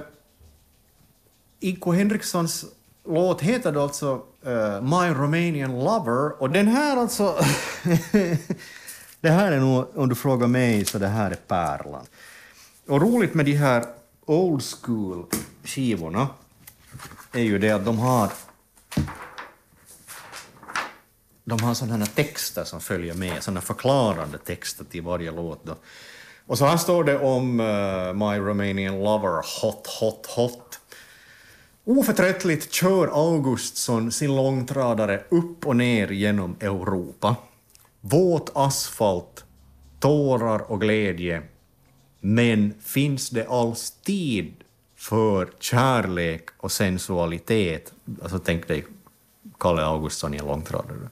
Iko 1.60 1.92
Henrikssons 1.92 2.66
låt 3.08 3.42
heter 3.42 3.72
då 3.72 3.82
alltså 3.82 4.13
uh, 4.48 4.82
My 4.82 5.13
Romanian 5.13 5.80
Lover 5.80 6.42
och 6.42 6.50
den 6.50 6.68
här 6.68 6.98
alltså... 6.98 7.36
det 9.22 9.30
här 9.30 9.51
är 9.51 9.60
nog, 9.60 9.86
om 9.96 10.10
du 10.10 10.16
frågar 10.16 10.48
mig, 10.48 10.86
så 10.86 11.00
det 11.00 11.08
här 11.08 11.32
är 11.32 11.36
pärlan. 11.36 12.06
Och 12.88 13.01
roligt 13.01 13.34
med 13.34 13.46
de 13.46 13.54
här 13.54 13.86
old 14.25 14.63
school 14.63 15.25
skivorna 15.63 16.28
är 17.33 17.43
ju 17.43 17.57
det 17.57 17.71
att 17.71 17.85
de 17.85 18.00
har 18.00 18.31
de 21.43 21.61
har 21.61 21.73
sådana 21.73 22.05
texter 22.05 22.63
som 22.63 22.81
följer 22.81 23.13
med, 23.13 23.43
sådana 23.43 23.61
förklarande 23.61 24.38
texter 24.38 24.85
till 24.85 25.01
varje 25.01 25.31
låt. 25.31 25.65
Då. 25.65 25.75
Och 26.45 26.57
så 26.57 26.65
här 26.65 26.77
står 26.77 27.03
det 27.03 27.19
om 27.19 27.59
uh, 27.59 28.13
My 28.13 28.39
Romanian 28.39 29.03
Lover, 29.03 29.61
hot, 29.61 29.88
hot, 29.88 30.25
hot. 30.25 30.79
Oförtröttligt 31.83 32.73
kör 32.73 33.07
Augustsson 33.07 34.11
sin 34.11 34.35
långtradare 34.35 35.23
upp 35.29 35.67
och 35.67 35.75
ner 35.75 36.07
genom 36.07 36.55
Europa. 36.59 37.35
Våt 38.01 38.51
asfalt, 38.55 39.43
tårar 40.00 40.71
och 40.71 40.81
glädje. 40.81 41.41
Men 42.19 42.73
finns 42.83 43.29
det 43.29 43.47
alls 43.47 43.91
tid 43.91 44.53
för 45.01 45.50
kärlek 45.60 46.50
och 46.58 46.72
sensualitet? 46.72 47.93
Alltså 48.22 48.39
tänk 48.39 48.67
dig 48.67 48.86
Kalle 49.60 49.81
Augustsson 49.81 50.34
i 50.34 50.38
en 50.38 50.46
långtradare. 50.46 51.10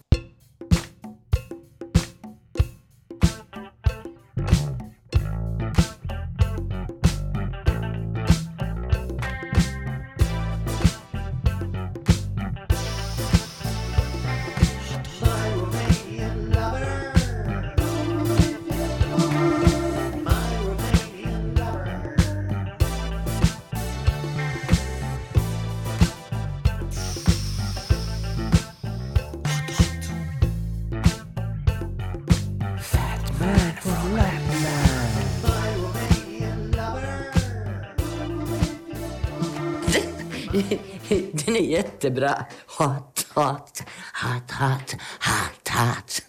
Jättebra. 41.70 42.46
Hot, 42.78 43.28
hat, 43.36 43.84
hat, 44.14 44.52
hat, 44.52 44.96
hat, 45.20 45.70
hat. 45.70 46.22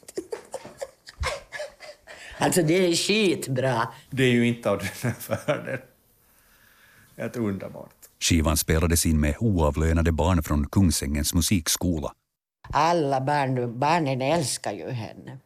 Alltså 2.38 2.62
det 2.62 2.86
är 2.86 2.94
skitbra. 2.94 3.88
Det 4.10 4.22
är 4.22 4.30
ju 4.30 4.46
inte 4.46 4.70
av 4.70 4.78
den 4.78 4.88
här 5.02 5.46
världen. 5.46 5.80
Helt 7.16 7.36
underbart. 7.36 7.90
Skivan 8.20 8.56
spelades 8.56 9.06
in 9.06 9.20
med 9.20 9.34
oavlönade 9.40 10.12
barn 10.12 10.42
från 10.42 10.66
Kungsängens 10.66 11.34
musikskola. 11.34 12.12
Alla 12.72 13.20
barn, 13.20 13.78
barnen 13.78 14.22
älskar 14.22 14.72
ju 14.72 14.90
henne. 14.90 15.38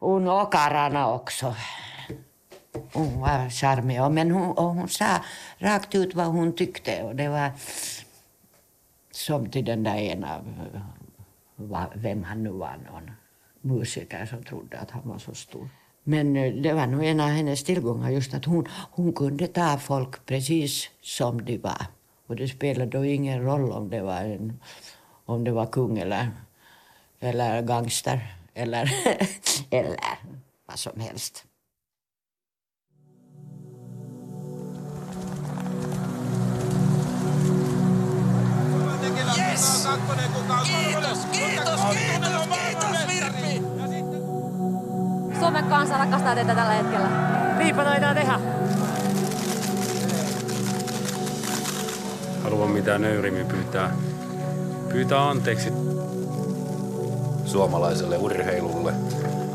Hon 0.00 0.28
och 0.28 0.52
karlarna 0.52 1.12
också. 1.12 1.56
Hon 2.92 3.20
var 3.20 3.50
charmig, 3.50 4.10
men 4.10 4.30
hon, 4.30 4.50
och 4.50 4.74
hon 4.74 4.88
sa 4.88 5.24
rakt 5.58 5.94
ut 5.94 6.14
vad 6.14 6.26
hon 6.26 6.56
tyckte. 6.56 7.02
Och 7.02 7.16
det 7.16 7.28
var 7.28 7.50
som 9.14 9.50
till 9.50 9.64
den 9.64 9.82
där 9.82 9.96
ena, 9.96 10.36
eh, 11.56 11.86
vem 11.94 12.24
han 12.24 12.42
nu 12.42 12.50
var, 12.50 12.76
någon 12.76 13.10
musiker 13.60 14.26
som 14.26 14.42
trodde 14.42 14.78
att 14.78 14.90
han 14.90 15.08
var 15.08 15.18
så 15.18 15.34
stor. 15.34 15.68
Men 16.04 16.36
eh, 16.36 16.52
det 16.52 16.72
var 16.72 16.86
nog 16.86 17.04
en 17.04 17.20
av 17.20 17.28
hennes 17.28 17.64
tillgångar 17.64 18.10
just 18.10 18.34
att 18.34 18.44
hon, 18.44 18.68
hon 18.90 19.12
kunde 19.12 19.46
ta 19.46 19.78
folk 19.78 20.26
precis 20.26 20.90
som 21.00 21.44
de 21.44 21.58
var. 21.58 21.86
Och 22.26 22.36
det 22.36 22.48
spelade 22.48 22.90
då 22.90 23.04
ingen 23.04 23.42
roll 23.42 23.72
om 23.72 23.90
det 23.90 24.02
var, 24.02 24.20
en, 24.20 24.60
om 25.24 25.44
det 25.44 25.52
var 25.52 25.66
kung 25.66 25.98
eller, 25.98 26.30
eller 27.20 27.62
gangster 27.62 28.34
eller, 28.54 28.90
eller 29.70 29.98
vad 30.66 30.78
som 30.78 31.00
helst. 31.00 31.44
Suomen 45.54 45.70
kansa 45.70 45.98
rakastaa 45.98 46.34
teitä 46.34 46.54
tällä 46.54 46.72
hetkellä. 46.72 47.08
Niinpä 47.58 47.84
taitaa 47.84 48.14
tehdä. 48.14 48.40
haluan 52.42 52.70
mitään 52.70 53.02
nöyrimmin 53.02 53.46
pyytää, 53.46 53.96
pyytää 54.92 55.28
anteeksi 55.28 55.72
suomalaiselle 57.44 58.18
urheilulle 58.18 58.92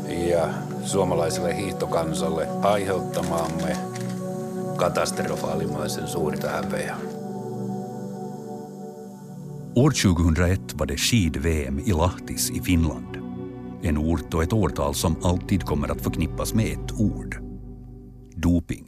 ja 0.08 0.48
suomalaiselle 0.84 1.56
hiihtokansalle 1.56 2.48
aiheuttamaamme 2.62 3.76
katastrofaalimaisen 4.76 6.08
suurta 6.08 6.48
häpeää. 6.48 6.96
År 9.76 9.92
2001 9.92 10.78
var 10.78 10.88
det 10.88 10.98
skid-VM 10.98 11.78
i 11.78 11.92
Lahtis 11.92 12.50
i 12.50 12.60
Finland. 12.60 13.09
En 13.82 13.98
ort 13.98 14.34
och 14.34 14.42
ett 14.42 14.52
årtal 14.52 14.94
som 14.94 15.16
alltid 15.22 15.62
kommer 15.62 15.88
att 15.88 16.02
förknippas 16.02 16.54
med 16.54 16.66
ett 16.66 16.92
ord. 16.92 17.38
Doping. 18.34 18.86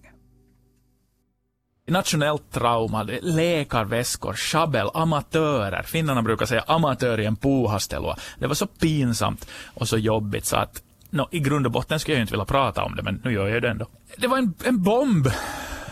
Nationellt 1.86 2.50
trauma, 2.50 3.02
läkarväskor, 3.22 4.32
schabbel, 4.32 4.88
amatörer. 4.94 5.82
Finnarna 5.82 6.22
brukar 6.22 6.46
säga 6.46 6.64
amatörien 6.66 7.36
puuhastelua. 7.36 8.16
Det 8.38 8.46
var 8.46 8.54
så 8.54 8.66
pinsamt 8.66 9.48
och 9.74 9.88
så 9.88 9.98
jobbigt 9.98 10.44
så 10.44 10.56
att 10.56 10.82
no, 11.10 11.28
i 11.30 11.38
grund 11.38 11.66
och 11.66 11.72
botten 11.72 12.00
skulle 12.00 12.14
jag 12.14 12.18
ju 12.18 12.22
inte 12.22 12.32
vilja 12.32 12.44
prata 12.44 12.82
om 12.84 12.96
det, 12.96 13.02
men 13.02 13.20
nu 13.24 13.32
gör 13.32 13.48
jag 13.48 13.62
det 13.62 13.70
ändå. 13.70 13.86
Det 14.16 14.26
var 14.26 14.38
en, 14.38 14.54
en 14.64 14.82
bomb 14.82 15.28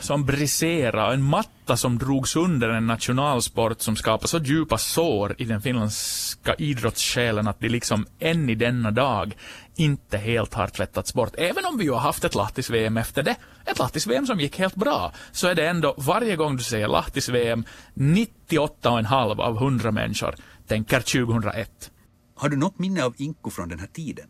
som 0.00 0.25
briserade, 0.25 1.14
en 1.14 1.23
matta 1.23 1.76
som 1.76 1.99
drogs 1.99 2.37
under 2.37 2.69
en 2.69 2.87
nationalsport 2.87 3.80
som 3.80 3.97
skapade 3.97 4.28
så 4.28 4.38
djupa 4.38 4.78
sår 4.78 5.35
i 5.38 5.45
den 5.45 5.62
finländska 5.62 6.54
idrottssjälen 6.54 7.49
att 7.49 7.61
de 7.61 7.69
liksom 7.69 8.07
än 8.19 8.50
i 8.50 8.54
denna 8.54 8.90
dag 8.90 9.37
inte 9.76 10.19
helt 10.19 10.54
har 10.54 10.66
tvättats 10.66 11.14
bort. 11.14 11.35
Även 11.38 11.64
om 11.64 11.78
vi 11.78 11.85
ju 11.85 11.92
har 11.92 12.00
haft 12.00 12.25
ett 12.25 12.35
Lahtis-VM 12.35 12.97
efter 12.97 13.23
det, 13.23 13.37
ett 13.66 13.78
Lahtis-VM 13.78 14.26
som 14.26 14.40
gick 14.40 14.59
helt 14.59 14.76
bra, 14.76 15.12
så 15.32 15.49
är 15.49 15.54
det 15.54 15.69
ändå 15.69 15.95
varje 15.99 16.36
gång 16.36 16.56
du 16.56 16.63
säger 16.63 16.89
Lahtis-VM, 16.89 17.65
98,5 17.95 19.41
av 19.41 19.56
100 19.56 19.91
människor 19.91 20.34
tänker 20.67 21.00
2001. 21.00 21.91
Har 22.36 22.49
du 22.49 22.56
något 22.56 22.78
minne 22.78 23.04
av 23.04 23.15
Inko 23.17 23.50
från 23.50 23.69
den 23.69 23.78
här 23.78 23.86
tiden? 23.86 24.26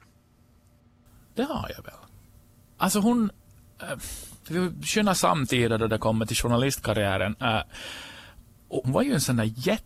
Det 1.35 1.43
har 1.43 1.71
jag 1.77 1.85
väl. 1.85 1.95
Alltså 2.79 3.01
hon... 3.01 3.31
Eh, 3.83 3.97
vi 4.49 4.87
känner 4.87 5.15
samtidigt 5.15 5.81
då 5.81 5.87
det 5.87 5.99
kommer 5.99 6.27
till 6.27 6.37
journalistkarriären. 6.37 7.37
Eh, 7.41 7.61
hon 8.69 8.93
var 8.93 9.03
ju 9.03 9.13
en 9.13 9.21
sån 9.21 9.37
där 9.37 9.53
jätte 9.57 9.85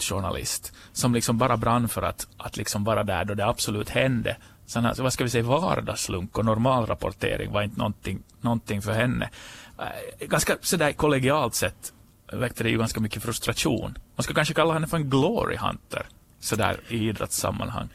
journalist 0.00 0.72
som 0.92 1.14
liksom 1.14 1.38
bara 1.38 1.56
brann 1.56 1.88
för 1.88 2.02
att, 2.02 2.26
att 2.36 2.56
liksom 2.56 2.84
vara 2.84 3.04
där 3.04 3.24
då 3.24 3.34
det 3.34 3.46
absolut 3.46 3.88
hände. 3.88 4.36
Sån 4.66 4.84
här, 4.84 4.94
vad 4.98 5.12
ska 5.12 5.24
vi 5.24 5.30
säga, 5.30 5.44
vardagslunk 5.44 6.38
och 6.38 6.44
normalrapportering 6.44 7.52
var 7.52 7.62
inte 7.62 7.78
någonting, 7.78 8.22
någonting 8.40 8.82
för 8.82 8.92
henne. 8.92 9.30
Eh, 9.78 10.26
ganska 10.26 10.56
sådär 10.60 10.92
kollegialt 10.92 11.54
sett 11.54 11.92
väckte 12.32 12.62
det 12.62 12.70
ju 12.70 12.78
ganska 12.78 13.00
mycket 13.00 13.22
frustration. 13.22 13.98
Man 14.16 14.24
ska 14.24 14.34
kanske 14.34 14.54
kalla 14.54 14.72
henne 14.72 14.86
för 14.86 14.96
en 14.96 15.10
glory 15.10 15.56
hunter, 15.56 16.06
sådär 16.40 16.80
i 16.88 17.08
idrottssammanhang. 17.08 17.88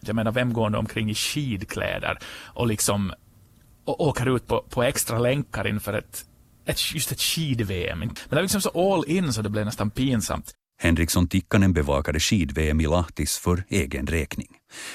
Jag 0.00 0.16
menar, 0.16 0.32
vem 0.32 0.52
går 0.52 0.70
nu 0.70 0.78
omkring 0.78 1.10
i 1.10 1.14
skidkläder 1.14 2.18
och 2.46 2.66
liksom 2.66 3.12
och 3.90 4.08
åker 4.08 4.36
ut 4.36 4.46
på, 4.46 4.64
på 4.70 4.82
extra 4.82 5.18
länkar 5.18 5.66
inför 5.66 5.92
ett, 5.92 6.24
ett, 6.66 6.94
just 6.94 7.12
ett 7.12 7.20
skid-VM. 7.20 7.98
Men 7.98 8.08
det 8.08 8.34
var 8.34 8.42
liksom 8.42 8.60
så 8.60 8.94
all 8.94 9.04
in 9.10 9.32
så 9.32 9.42
det 9.42 9.50
blev 9.50 9.64
nästan 9.64 9.90
pinsamt. 9.90 10.54
Henriksson 10.82 11.28
Tikkanen 11.28 11.72
bevakade 11.72 12.20
skid-VM 12.20 12.80
i 12.80 12.86
Lahtis 12.86 13.38
för 13.38 13.64
egen 13.68 14.06
räkning. 14.06 14.48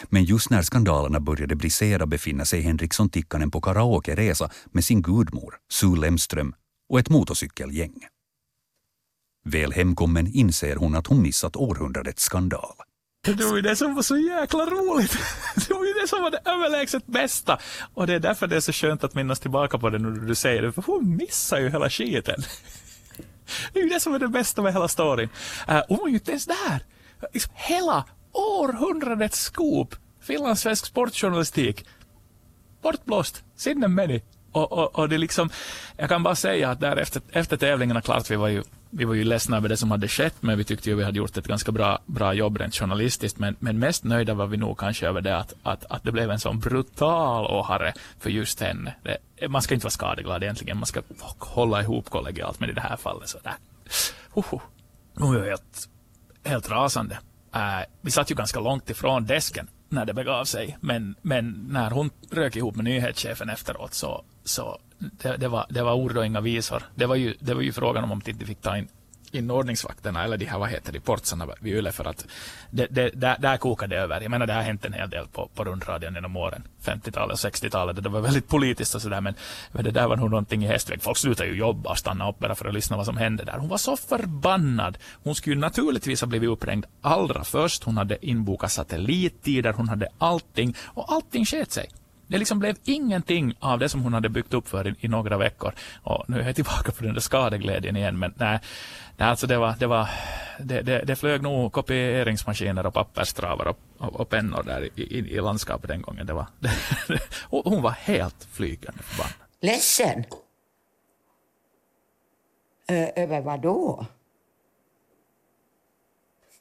Men 0.09 0.23
just 0.23 0.49
när 0.49 0.61
skandalerna 0.61 1.19
började 1.19 1.55
brisera 1.55 2.05
befinner 2.05 2.43
sig 2.45 2.61
Henriksson 2.61 3.09
Tikkanen 3.09 3.51
på 3.51 3.61
karaokeresa 3.61 4.49
med 4.65 4.85
sin 4.85 5.01
gudmor, 5.01 5.55
Sue 5.71 5.99
Lemström, 5.99 6.53
och 6.89 6.99
ett 6.99 7.09
motorcykelgäng. 7.09 7.93
Väl 9.45 9.73
hemkommen 9.73 10.27
inser 10.27 10.75
hon 10.75 10.95
att 10.95 11.07
hon 11.07 11.21
missat 11.21 11.55
århundradets 11.55 12.23
skandal. 12.23 12.75
Det 13.25 13.45
var 13.45 13.55
ju 13.55 13.61
det 13.61 13.75
som 13.75 13.95
var 13.95 14.01
så 14.01 14.17
jäkla 14.17 14.65
roligt. 14.65 15.17
Det 15.67 15.73
var 15.73 15.85
ju 15.85 15.93
det 15.93 16.07
som 16.07 16.21
var 16.21 16.31
det 16.31 16.39
överlägset 16.45 17.07
bästa. 17.07 17.59
Och 17.93 18.07
det 18.07 18.13
är 18.13 18.19
därför 18.19 18.47
det 18.47 18.55
är 18.55 18.59
så 18.59 18.71
skönt 18.71 19.03
att 19.03 19.13
minnas 19.13 19.39
tillbaka 19.39 19.77
på 19.77 19.89
det 19.89 19.99
nu 19.99 20.09
när 20.09 20.27
du 20.27 20.35
säger 20.35 20.61
det, 20.61 20.71
för 20.71 20.81
hon 20.81 21.15
missar 21.15 21.59
ju 21.59 21.69
hela 21.69 21.89
skiten. 21.89 22.35
Det 23.73 23.79
är 23.79 23.83
ju 23.83 23.89
det 23.89 23.99
som 23.99 24.13
är 24.13 24.19
det 24.19 24.27
bästa 24.27 24.61
med 24.61 24.73
hela 24.73 24.87
storyn. 24.87 25.29
Uh, 25.69 25.81
hon 25.87 25.97
var 25.97 26.07
ju 26.07 26.13
inte 26.13 26.31
ens 26.31 26.45
där. 26.45 26.79
Liksom 27.33 27.53
hela 27.55 28.05
århundradets 28.31 29.39
scoop, 29.39 29.95
finlandssvensk 30.21 30.85
sportjournalistik, 30.85 31.85
bortblåst, 32.81 33.43
sinnen 33.55 33.95
meni. 33.95 34.23
Och, 34.51 34.71
och, 34.71 34.99
och 34.99 35.09
det 35.09 35.17
liksom, 35.17 35.49
jag 35.97 36.09
kan 36.09 36.23
bara 36.23 36.35
säga 36.35 36.69
att 36.69 36.79
där 36.79 36.97
efter, 36.97 37.21
efter 37.31 37.57
tävlingarna, 37.57 38.01
klart 38.01 38.31
vi 38.31 38.35
var 38.35 38.47
ju 38.47 38.63
vi 38.97 39.05
var 39.05 39.13
ju 39.13 39.23
ledsna 39.23 39.57
över 39.57 39.69
det 39.69 39.77
som 39.77 39.91
hade 39.91 40.07
skett, 40.07 40.35
men 40.39 40.57
vi 40.57 40.63
tyckte 40.63 40.89
ju 40.89 40.95
vi 40.95 41.03
hade 41.03 41.17
gjort 41.17 41.37
ett 41.37 41.47
ganska 41.47 41.71
bra, 41.71 41.99
bra 42.05 42.33
jobb 42.33 42.57
rent 42.57 42.75
journalistiskt. 42.75 43.39
Men, 43.39 43.55
men 43.59 43.79
mest 43.79 44.03
nöjda 44.03 44.33
var 44.33 44.47
vi 44.47 44.57
nog 44.57 44.77
kanske 44.77 45.07
över 45.07 45.21
det 45.21 45.37
att, 45.37 45.53
att, 45.63 45.85
att 45.85 46.03
det 46.03 46.11
blev 46.11 46.31
en 46.31 46.39
sån 46.39 46.59
brutal 46.59 47.45
åhare 47.45 47.93
för 48.19 48.29
just 48.29 48.59
henne. 48.59 48.95
Det, 49.03 49.47
man 49.47 49.61
ska 49.61 49.73
inte 49.73 49.83
vara 49.83 49.91
skadeglad 49.91 50.43
egentligen, 50.43 50.77
man 50.77 50.85
ska 50.85 51.01
hålla 51.39 51.81
ihop 51.81 52.09
kollegialt, 52.09 52.59
men 52.59 52.69
i 52.69 52.73
det 52.73 52.81
här 52.81 52.97
fallet 52.97 53.29
så 53.29 53.37
där. 53.43 53.53
Hoho. 54.29 54.61
Nu 55.13 55.45
helt, 55.45 55.89
helt 56.43 56.69
rasande. 56.69 57.17
Äh, 57.53 57.61
vi 58.01 58.11
satt 58.11 58.31
ju 58.31 58.35
ganska 58.35 58.59
långt 58.59 58.89
ifrån 58.89 59.25
desken 59.25 59.67
när 59.89 60.05
det 60.05 60.13
begav 60.13 60.45
sig, 60.45 60.77
men, 60.81 61.15
men 61.21 61.65
när 61.69 61.91
hon 61.91 62.09
rök 62.31 62.55
ihop 62.55 62.75
med 62.75 62.85
nyhetschefen 62.85 63.49
efteråt 63.49 63.93
så, 63.93 64.23
så 64.43 64.79
det, 64.97 65.37
det, 65.37 65.47
var, 65.47 65.65
det 65.69 65.83
var 65.83 65.93
ord 65.93 66.17
och 66.17 66.25
inga 66.25 66.41
visor. 66.41 66.83
Det 66.95 67.05
var 67.05 67.15
ju, 67.15 67.35
det 67.39 67.53
var 67.53 67.61
ju 67.61 67.71
frågan 67.71 68.03
om 68.03 68.11
att 68.11 68.25
de 68.25 68.31
inte 68.31 68.45
fick 68.45 68.61
ta 68.61 68.77
in, 68.77 68.87
inordningsvakterna 69.31 70.23
eller 70.23 70.37
de 70.37 70.45
här, 70.45 70.59
vad 70.59 70.69
heter 70.69 70.93
det, 70.93 70.99
portsarna 70.99 71.47
vid 71.59 71.73
Yle 71.73 71.91
för 71.91 72.05
att 72.05 72.27
det, 72.71 72.87
det, 72.89 73.09
där, 73.09 73.37
där 73.39 73.57
kokade 73.57 73.95
det 73.95 74.01
över. 74.01 74.21
Jag 74.21 74.31
menar, 74.31 74.47
det 74.47 74.53
har 74.53 74.61
hänt 74.61 74.85
en 74.85 74.93
hel 74.93 75.09
del 75.09 75.27
på, 75.27 75.49
på 75.55 75.63
rundradion 75.63 76.13
genom 76.13 76.37
åren. 76.37 76.67
50-talet 76.83 77.33
och 77.33 77.51
60-talet. 77.51 78.03
Det 78.03 78.09
var 78.09 78.21
väldigt 78.21 78.47
politiskt 78.47 78.95
och 78.95 79.01
sådär, 79.01 79.21
men, 79.21 79.33
men 79.71 79.83
det 79.83 79.91
där 79.91 80.07
var 80.07 80.15
nog 80.15 80.29
någonting 80.29 80.63
i 80.63 80.67
hästväg. 80.67 81.01
Folk 81.01 81.17
slutade 81.17 81.49
ju 81.49 81.55
jobba 81.55 81.89
och 81.89 81.97
stanna 81.97 82.29
upp 82.29 82.39
bara 82.39 82.55
för 82.55 82.65
att 82.65 82.73
lyssna 82.73 82.97
vad 82.97 83.05
som 83.05 83.17
hände 83.17 83.43
där. 83.43 83.57
Hon 83.57 83.69
var 83.69 83.77
så 83.77 83.97
förbannad. 83.97 84.97
Hon 85.23 85.35
skulle 85.35 85.61
naturligtvis 85.61 86.21
ha 86.21 86.27
blivit 86.27 86.49
uppringd 86.49 86.85
allra 87.01 87.43
först. 87.43 87.83
Hon 87.83 87.97
hade 87.97 88.25
inbokat 88.25 88.71
satellittider, 88.71 89.73
hon 89.73 89.89
hade 89.89 90.07
allting 90.17 90.75
och 90.83 91.11
allting 91.11 91.45
sket 91.45 91.71
sig. 91.71 91.89
Det 92.27 92.37
liksom 92.37 92.59
blev 92.59 92.75
ingenting 92.83 93.53
av 93.59 93.79
det 93.79 93.89
som 93.89 94.03
hon 94.03 94.13
hade 94.13 94.29
byggt 94.29 94.53
upp 94.53 94.67
för 94.67 94.87
i, 94.87 94.95
i, 94.99 95.07
några 95.07 95.37
veckor. 95.37 95.73
Och 96.03 96.29
nu 96.29 96.41
är 96.41 96.45
jag 96.45 96.55
tillbaka 96.55 96.91
på 96.91 97.03
den 97.03 97.13
där 97.13 97.21
skadeglädjen 97.21 97.95
igen. 97.95 98.19
Men 98.19 98.33
nej, 98.37 98.59
nej 99.17 99.27
alltså 99.27 99.47
det 99.47 99.57
var, 99.57 99.75
det 99.79 99.87
var, 99.87 100.09
det, 100.59 100.81
det, 100.81 100.99
det 100.99 101.15
flög 101.15 101.41
nog 101.41 101.71
kopieringsmaskiner 101.71 102.85
och 102.85 102.93
papperstravar 102.93 103.65
och, 103.67 103.79
och, 103.97 104.19
och 104.19 104.29
pennor 104.29 104.63
där 104.63 104.81
i, 104.81 105.01
i, 105.01 105.17
i, 105.17 105.41
landskapet 105.41 105.89
den 105.89 106.01
gången. 106.01 106.25
Det 106.25 106.33
var, 106.33 106.45
det, 106.59 107.21
hon 107.49 107.81
var 107.81 107.91
helt 107.91 108.47
flygande 108.51 109.03
förbannad. 109.03 109.35
Ledsen? 109.61 110.25
Ö 112.87 113.07
över 113.15 113.41
vad 113.41 113.61
då? 113.61 114.05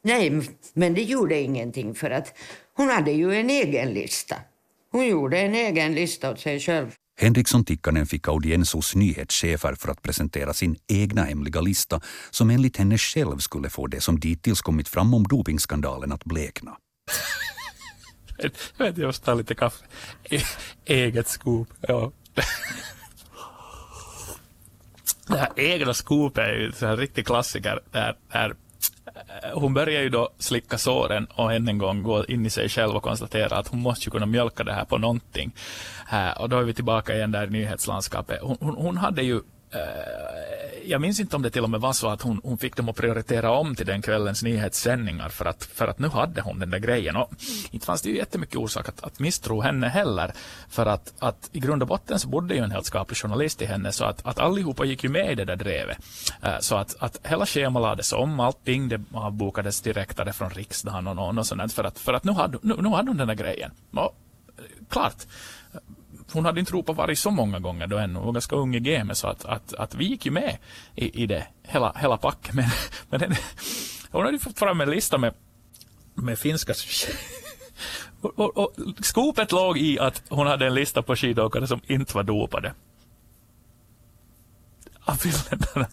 Nej, 0.03 0.41
men 0.75 0.95
det 0.95 1.03
gjorde 1.03 1.41
ingenting 1.41 1.95
för 1.95 2.11
att 2.11 2.35
hon 2.75 2.89
hade 2.89 3.11
ju 3.11 3.35
en 3.35 3.51
egen 3.51 3.89
lista. 3.93 4.37
Hon 4.95 5.07
gjorde 5.07 5.39
en 5.39 5.55
egen 5.55 5.95
lista 5.95 6.31
åt 6.31 6.41
sig 6.41 6.61
själv. 6.61 6.95
Henriksson 7.21 7.65
Tikkanen 7.65 8.07
fick 8.07 8.29
audiens 8.29 8.75
hos 8.75 8.95
nyhetschefer 8.95 9.75
för 9.75 9.89
att 9.89 10.03
presentera 10.03 10.53
sin 10.55 10.77
egna 10.89 11.23
hemliga 11.25 11.61
lista 11.61 12.01
som 12.31 12.51
enligt 12.51 12.77
henne 12.77 12.99
själv 12.99 13.39
skulle 13.39 13.71
få 13.71 13.87
det 13.87 14.01
som 14.01 14.21
dittills 14.21 14.61
kommit 14.61 14.89
fram 14.89 15.15
om 15.15 15.23
dopingskandalen 15.23 16.13
att 16.13 16.25
blekna. 16.25 16.77
Jag 18.39 18.51
vet, 18.87 18.99
jag 18.99 19.07
måste 19.07 19.25
ta 19.25 19.35
lite 19.35 19.55
kaffe. 19.55 19.85
E 20.31 20.41
eget 20.85 21.29
skop, 21.29 21.69
ja. 21.81 22.13
Det 25.27 25.39
här 25.39 25.53
egna 25.57 25.95
skopet 25.95 26.45
är 26.45 26.53
ju 26.53 26.73
en 26.81 26.97
riktig 26.97 27.27
klassiker. 27.27 27.81
Där, 27.91 28.17
där 28.33 28.55
Eh, 29.07 29.61
hon 29.61 29.75
börjar 29.75 30.03
ju 30.03 30.09
då 30.09 30.29
slicka 30.39 30.79
såren 30.79 31.27
och 31.35 31.53
än 31.53 31.69
en 31.69 31.79
gång 31.79 32.03
gå 32.03 32.25
in 32.25 32.47
i 32.47 32.51
sig 32.51 32.69
själv 32.69 32.97
och 32.97 33.03
konstatera 33.03 33.57
att 33.57 33.69
hon 33.69 33.81
måste 33.81 34.05
ju 34.05 34.11
kunna 34.11 34.27
mjölka 34.27 34.65
det 34.65 34.73
här 34.73 34.85
på 34.85 34.99
någonting. 34.99 35.55
Eh, 36.13 36.41
och 36.41 36.49
då 36.49 36.59
är 36.59 36.63
vi 36.63 36.75
tillbaka 36.75 37.15
igen 37.15 37.33
där 37.33 37.47
i 37.47 37.51
nyhetslandskapet. 37.51 38.39
Hon, 38.43 38.57
hon, 38.61 38.75
hon 38.75 38.97
hade 38.97 39.23
ju 39.23 39.41
Eh, 39.75 40.25
jag 40.87 41.01
minns 41.01 41.21
inte 41.21 41.37
om 41.37 41.43
det 41.43 41.51
till 41.51 41.65
och 41.65 41.71
med 41.71 41.81
var 41.81 41.93
så 41.93 42.09
att 42.09 42.23
hon, 42.23 42.41
hon 42.45 42.59
fick 42.59 42.77
dem 42.77 42.89
att 42.89 42.97
prioritera 42.97 43.51
om 43.51 43.75
till 43.75 43.87
den 43.87 44.03
kvällens 44.03 44.43
nyhetssändningar 44.43 45.29
för 45.29 45.45
att, 45.45 45.65
för 45.65 45.89
att 45.89 45.99
nu 45.99 46.09
hade 46.09 46.41
hon 46.41 46.59
den 46.59 46.71
där 46.71 46.79
grejen. 46.79 47.17
Och 47.17 47.31
inte 47.71 47.87
fanns 47.87 48.03
det 48.03 48.09
ju 48.09 48.17
jättemycket 48.17 48.57
orsak 48.57 48.89
att, 48.89 49.05
att 49.05 49.19
misstro 49.19 49.61
henne 49.61 49.89
heller. 49.89 50.33
För 50.69 50.87
att, 50.87 51.15
att 51.19 51.51
i 51.53 51.61
grund 51.61 51.83
och 51.83 51.89
botten 51.89 52.19
så 52.19 52.29
bodde 52.29 52.55
ju 52.55 52.61
en 52.61 52.71
helt 52.71 52.87
skaplig 52.87 53.17
journalist 53.17 53.63
i 53.63 53.65
henne 53.65 53.93
så 53.93 54.05
att, 54.05 54.27
att 54.27 54.39
allihopa 54.39 54.85
gick 54.85 55.05
ju 55.05 55.11
med 55.11 55.33
i 55.33 55.35
det 55.35 55.45
där 55.45 55.57
drevet. 55.57 55.99
Eh, 56.43 56.59
så 56.61 56.77
att, 56.77 56.97
att 56.99 57.21
hela 57.25 57.47
schemat 57.47 57.83
lades 57.83 58.13
om, 58.13 58.41
allting 58.41 58.89
det 58.89 59.01
avbokades 59.13 59.81
direktare 59.81 60.33
från 60.33 60.51
riksdagen 60.51 61.07
och, 61.07 61.17
någon 61.17 61.39
och 61.39 61.47
sånt 61.47 61.73
för 61.73 61.85
att, 61.85 61.99
för 61.99 62.13
att 62.13 62.25
nu, 62.25 62.33
hade, 62.33 62.59
nu, 62.63 62.77
nu 62.79 62.89
hade 62.89 63.11
hon 63.11 63.17
den 63.17 63.29
där 63.29 63.35
grejen. 63.35 63.71
Och, 63.93 64.17
eh, 64.59 64.65
klart, 64.91 65.27
hon 66.33 66.45
hade 66.45 66.61
inte 66.61 66.73
ropat 66.73 66.97
varg 66.97 67.17
så 67.17 67.31
många 67.31 67.59
gånger 67.59 67.87
då 67.87 67.99
ännu. 67.99 68.15
Hon 68.15 68.27
var 68.27 68.33
ganska 68.33 68.57
ung 68.57 68.75
i 68.75 68.81
gamet 68.81 69.19
så 69.19 69.29
att, 69.29 69.45
att, 69.45 69.75
att 69.75 69.95
vi 69.95 70.05
gick 70.05 70.27
ju 70.27 70.33
med 70.33 70.59
i, 70.95 71.23
i 71.23 71.27
det, 71.27 71.47
hela, 71.63 71.93
hela 71.97 72.17
packet. 72.17 72.55
Men, 72.55 72.65
men 73.11 73.21
den, 73.21 73.35
hon 74.11 74.25
hade 74.25 74.39
fått 74.39 74.59
fram 74.59 74.81
en 74.81 74.91
lista 74.91 75.19
med, 75.19 75.35
med 76.15 76.39
finska 76.39 76.75
och, 78.21 78.39
och, 78.39 78.59
och 78.59 78.73
skopet 79.01 79.53
låg 79.53 79.79
i 79.79 79.99
att 79.99 80.23
hon 80.29 80.47
hade 80.47 80.67
en 80.67 80.75
lista 80.75 81.03
på 81.03 81.17
skidåkare 81.17 81.67
som 81.67 81.81
inte 81.87 82.15
var 82.15 82.23
dopade. 82.23 82.75
Av 85.05 85.15
finländarna. 85.15 85.87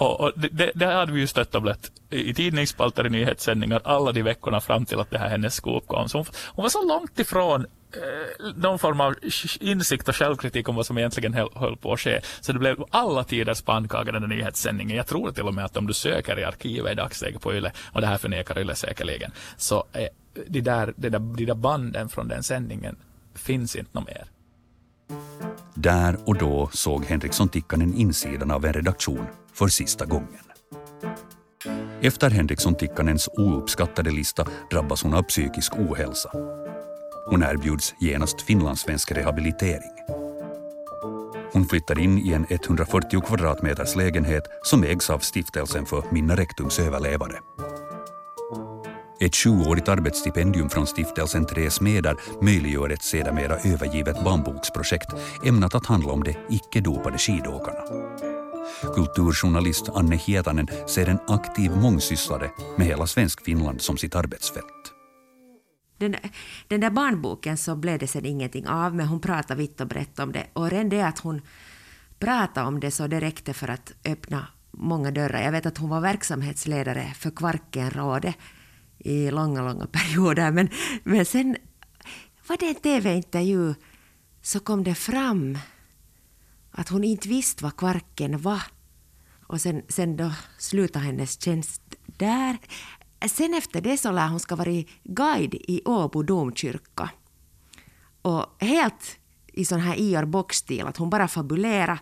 Och, 0.00 0.20
och 0.20 0.32
det, 0.36 0.72
det, 0.74 0.86
hade 0.86 1.12
vi 1.12 1.20
ju 1.20 1.26
stött 1.26 1.54
och 1.54 1.62
blött 1.62 1.92
i 2.10 2.34
tidningsspalter, 2.34 3.06
i 3.06 3.10
nyhetssändningar, 3.10 3.80
alla 3.84 4.12
de 4.12 4.22
veckorna 4.22 4.60
fram 4.60 4.86
till 4.86 5.00
att 5.00 5.10
det 5.10 5.18
här 5.18 5.28
hennes 5.28 5.54
skop 5.54 5.86
kom. 5.86 6.08
Så 6.08 6.18
hon, 6.18 6.26
hon 6.46 6.62
var 6.62 6.68
så 6.68 6.88
långt 6.88 7.18
ifrån 7.18 7.66
eh, 7.92 8.52
någon 8.56 8.78
form 8.78 9.00
av 9.00 9.14
insikt 9.60 10.08
och 10.08 10.16
självkritik 10.16 10.68
om 10.68 10.76
vad 10.76 10.86
som 10.86 10.98
egentligen 10.98 11.34
höll 11.34 11.76
på 11.76 11.92
att 11.92 12.00
ske. 12.00 12.20
Så 12.40 12.52
det 12.52 12.58
blev 12.58 12.84
alla 12.90 13.24
tiders 13.24 13.62
pannkaka 13.62 14.12
den 14.12 14.22
där 14.22 14.28
nyhetssändningen. 14.28 14.96
Jag 14.96 15.06
tror 15.06 15.30
till 15.32 15.46
och 15.46 15.54
med 15.54 15.64
att 15.64 15.76
om 15.76 15.86
du 15.86 15.92
söker 15.92 16.38
i 16.38 16.44
arkivet 16.44 16.92
i 16.92 16.94
dagsläget 16.94 17.42
på 17.42 17.54
Yle, 17.54 17.72
och 17.92 18.00
det 18.00 18.06
här 18.06 18.18
förnekar 18.18 18.58
Yle 18.58 18.74
säkerligen, 18.74 19.32
så 19.56 19.84
eh, 19.92 20.06
de, 20.46 20.60
där, 20.60 20.94
de, 20.96 21.08
där, 21.08 21.18
de 21.18 21.44
där 21.44 21.54
banden 21.54 22.08
från 22.08 22.28
den 22.28 22.42
sändningen 22.42 22.96
finns 23.34 23.76
inte 23.76 23.90
något 23.98 24.06
mer. 24.06 24.24
Där 25.74 26.16
och 26.24 26.38
då 26.38 26.70
såg 26.72 27.04
Henriksson 27.04 27.48
Tikkanen 27.48 27.94
insidan 27.94 28.50
av 28.50 28.64
en 28.64 28.72
redaktion 28.72 29.26
för 29.60 29.68
sista 29.68 30.04
gången. 30.04 30.44
Efter 32.02 32.30
Henriksson 32.30 32.74
Tikkanens 32.74 33.28
ouppskattade 33.28 34.10
lista 34.10 34.46
drabbas 34.70 35.02
hon 35.02 35.14
av 35.14 35.22
psykisk 35.22 35.72
ohälsa. 35.76 36.30
Hon 37.30 37.42
erbjuds 37.42 37.94
genast 38.00 38.42
finlandssvensk 38.42 39.12
rehabilitering. 39.12 39.92
Hon 41.52 41.66
flyttar 41.66 41.98
in 41.98 42.18
i 42.18 42.32
en 42.32 42.46
140 42.50 43.20
kvadratmeters 43.20 43.96
lägenhet 43.96 44.44
som 44.62 44.84
ägs 44.84 45.10
av 45.10 45.18
Stiftelsen 45.18 45.86
för 45.86 46.04
Minna 46.10 46.36
Rektums 46.36 46.78
överlevare. 46.78 47.38
Ett 49.20 49.36
sjuårigt 49.36 49.88
arbetsstipendium 49.88 50.70
från 50.70 50.86
stiftelsen 50.86 51.46
Tre 51.46 51.70
Smeder 51.70 52.16
möjliggör 52.42 52.90
ett 52.90 53.02
sedermera 53.02 53.56
övergivet 53.56 54.24
barnboksprojekt 54.24 55.08
ämnat 55.44 55.74
att 55.74 55.86
handla 55.86 56.12
om 56.12 56.24
de 56.24 56.34
icke-dopade 56.48 57.18
skidåkarna. 57.18 57.84
Kulturjournalist 58.94 59.88
Anne 59.88 60.16
Hietanen 60.16 60.68
ser 60.86 61.08
en 61.08 61.18
aktiv 61.26 61.76
mångsysslare 61.76 62.50
med 62.78 62.86
hela 62.86 63.06
Svenskfinland 63.06 63.80
som 63.80 63.96
sitt 63.96 64.14
arbetsfält. 64.14 64.92
Den, 65.98 66.16
den 66.68 66.80
där 66.80 66.90
barnboken 66.90 67.56
så 67.56 67.76
blev 67.76 67.98
det 67.98 68.06
sen 68.06 68.26
ingenting 68.26 68.66
av, 68.66 68.94
men 68.94 69.06
hon 69.06 69.20
pratade 69.20 69.58
vitt 69.58 69.80
och 69.80 69.86
brett 69.86 70.18
om 70.18 70.32
det. 70.32 70.46
Och 70.52 70.70
redan 70.70 70.88
det 70.88 71.02
att 71.02 71.18
hon 71.18 71.40
pratade 72.18 72.66
om 72.66 72.80
det 72.80 72.90
så 72.90 73.06
det 73.06 73.20
räckte 73.20 73.54
för 73.54 73.68
att 73.68 73.92
öppna 74.04 74.46
många 74.70 75.10
dörrar. 75.10 75.42
Jag 75.42 75.52
vet 75.52 75.66
att 75.66 75.78
hon 75.78 75.90
var 75.90 76.00
verksamhetsledare 76.00 77.14
för 77.18 77.30
Kvarkenrådet 77.30 78.34
i 78.98 79.30
långa, 79.30 79.62
långa 79.62 79.86
perioder. 79.92 80.50
Men, 80.50 80.68
men 81.02 81.24
sen 81.24 81.56
var 82.48 82.56
det 82.56 82.68
en 82.68 82.74
TV-intervju 82.74 83.74
så 84.42 84.60
kom 84.60 84.84
det 84.84 84.94
fram 84.94 85.58
att 86.70 86.88
hon 86.88 87.04
inte 87.04 87.28
visste 87.28 87.64
vad 87.64 87.76
Kvarken 87.76 88.38
var. 88.38 88.62
Och 89.46 89.60
sen, 89.60 89.82
sen 89.88 90.16
då 90.16 90.32
slutade 90.58 91.04
hennes 91.04 91.42
tjänst 91.42 91.82
där. 92.06 92.58
Sen 93.28 93.54
efter 93.54 93.80
det 93.80 93.96
så 93.96 94.12
lär 94.12 94.28
hon 94.28 94.40
ska 94.40 94.56
vara 94.56 94.84
guide 95.04 95.54
i 95.54 95.82
Åbo 95.84 96.22
domkyrka. 96.22 97.10
Och 98.22 98.46
helt 98.58 99.18
i 99.52 99.64
sån 99.64 99.80
här 99.80 100.00
Ior 100.00 100.24
Bock-stil, 100.24 100.86
att 100.86 100.96
hon 100.96 101.10
bara 101.10 101.28
fabulerar. 101.28 101.98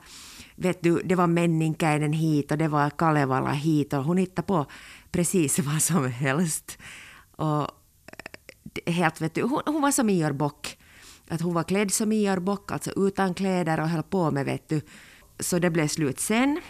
Vet 0.57 0.83
du, 0.83 1.03
det 1.05 1.15
var 1.15 1.27
Männinkäinen 1.27 2.13
hit 2.13 2.51
och 2.51 2.59
det 2.59 2.69
var 2.69 2.91
Kalevala 2.91 3.51
hit 3.51 3.93
och 3.93 4.05
hon 4.05 4.17
hittade 4.17 4.47
på 4.47 4.67
precis 5.11 5.59
vad 5.59 5.83
som 5.83 6.07
helst. 6.07 6.79
Och 7.37 7.71
eh, 8.85 8.93
helt, 8.93 9.21
vet 9.21 9.35
du, 9.35 9.43
hon, 9.43 9.63
hon 9.67 9.83
var 9.83 9.93
som 9.93 10.11
Ior 10.11 10.33
Bock. 10.33 10.78
Att 11.31 11.41
hon 11.41 11.55
var 11.55 11.65
klädd 11.65 11.93
som 11.93 12.13
Ior 12.13 12.41
Bock, 12.41 12.73
alltså 12.73 12.91
utan 12.97 13.35
kläder 13.35 13.81
och 13.81 13.89
höll 13.89 14.03
på 14.03 14.31
med, 14.31 14.45
vet 14.45 14.69
du. 14.69 14.81
Så 15.41 15.59
det 15.59 15.71
blev 15.71 15.89
slut 15.89 16.21
sen. 16.21 16.61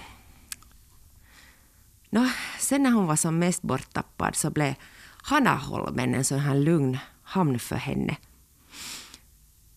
Nå, 2.11 2.29
sen 2.59 2.83
när 2.83 2.91
hon 2.91 3.07
var 3.07 3.17
som 3.17 3.39
mest 3.39 3.63
borttappad 3.63 4.37
så 4.37 4.51
blev 4.51 4.75
Hanaholmen 5.23 6.15
en 6.15 6.25
sån 6.25 6.39
här 6.39 6.55
lugn 6.55 6.99
hamn 7.23 7.59
för 7.59 7.77
henne. 7.77 8.17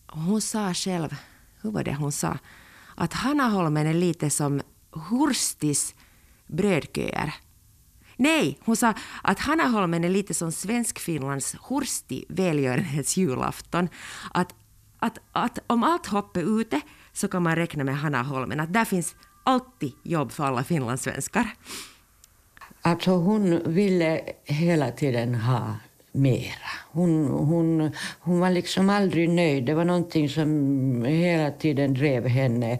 Hon 0.06 0.40
sa 0.40 0.74
själv, 0.74 1.16
hur 1.60 1.70
var 1.70 1.84
det 1.84 1.94
hon 1.94 2.12
sa, 2.12 2.38
att 2.94 3.12
Hanaholmen 3.12 3.86
är 3.86 3.94
lite 3.94 4.30
som 4.30 4.62
Hurstis 5.10 5.94
brödköer. 6.46 7.34
Nej, 8.16 8.58
hon 8.64 8.76
sa 8.76 8.94
att 9.22 9.38
Hanaholmen 9.38 10.04
är 10.04 10.08
lite 10.08 10.34
som 10.34 10.52
Svenskfinlands 10.52 11.56
Hursti 11.68 12.24
välgörenhetsjulafton. 12.28 13.88
Att, 14.34 14.54
att, 15.02 15.18
att 15.32 15.58
om 15.66 15.82
allt 15.82 16.06
hopp 16.06 16.36
är 16.36 16.60
ute 16.60 16.80
så 17.12 17.28
kan 17.28 17.42
man 17.42 17.56
räkna 17.56 17.84
med 17.84 17.96
Hanaholmen. 17.96 18.60
Att 18.60 18.72
där 18.72 18.84
finns 18.84 19.14
alltid 19.44 19.92
jobb 20.02 20.32
för 20.32 20.44
alla 20.44 20.64
finlandssvenskar. 20.64 21.46
Alltså 22.82 23.10
hon 23.10 23.74
ville 23.74 24.20
hela 24.44 24.90
tiden 24.90 25.34
ha 25.34 25.74
mera. 26.12 26.70
Hon, 26.90 27.26
hon, 27.26 27.90
hon 28.20 28.40
var 28.40 28.50
liksom 28.50 28.90
aldrig 28.90 29.28
nöjd. 29.28 29.64
Det 29.64 29.74
var 29.74 29.84
någonting 29.84 30.28
som 30.28 31.04
hela 31.04 31.50
tiden 31.50 31.94
drev 31.94 32.26
henne 32.26 32.72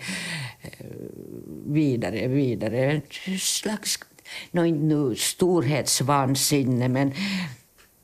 eh, 0.63 0.87
vidare, 1.67 2.29
vidare. 2.29 2.93
En 2.93 3.03
slags, 3.39 3.99
no, 4.51 4.61
nu 4.63 5.15
storhetsvansinne, 5.17 6.89
men 6.89 7.13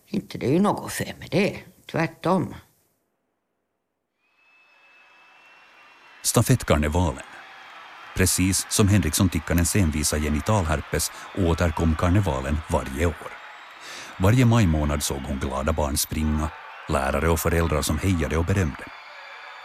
inte 0.07 0.39
det 0.39 0.47
är 0.47 0.53
ju 0.53 0.61
något 0.61 0.93
fel 0.93 1.15
med 1.19 1.29
det. 1.31 1.57
Tvärtom. 1.91 2.55
Stafettkarnevalen 6.23 7.23
Precis 8.17 8.67
som 8.71 8.89
Henriksson 8.89 9.29
Tikkanens 9.29 9.77
envisa 9.77 10.19
genitalherpes 10.19 11.13
återkom 11.35 11.97
karnevalen 11.97 12.59
varje 12.69 13.07
år. 13.07 13.33
Varje 14.17 14.45
majmånad 14.45 15.03
såg 15.03 15.23
hon 15.23 15.39
glada 15.39 15.73
barn 15.73 15.97
springa, 15.97 16.51
lärare 16.89 17.29
och 17.29 17.41
föräldrar 17.41 17.83
som 17.83 17.99
hejade 17.99 18.37
och 18.37 18.45
berömde. 18.45 18.85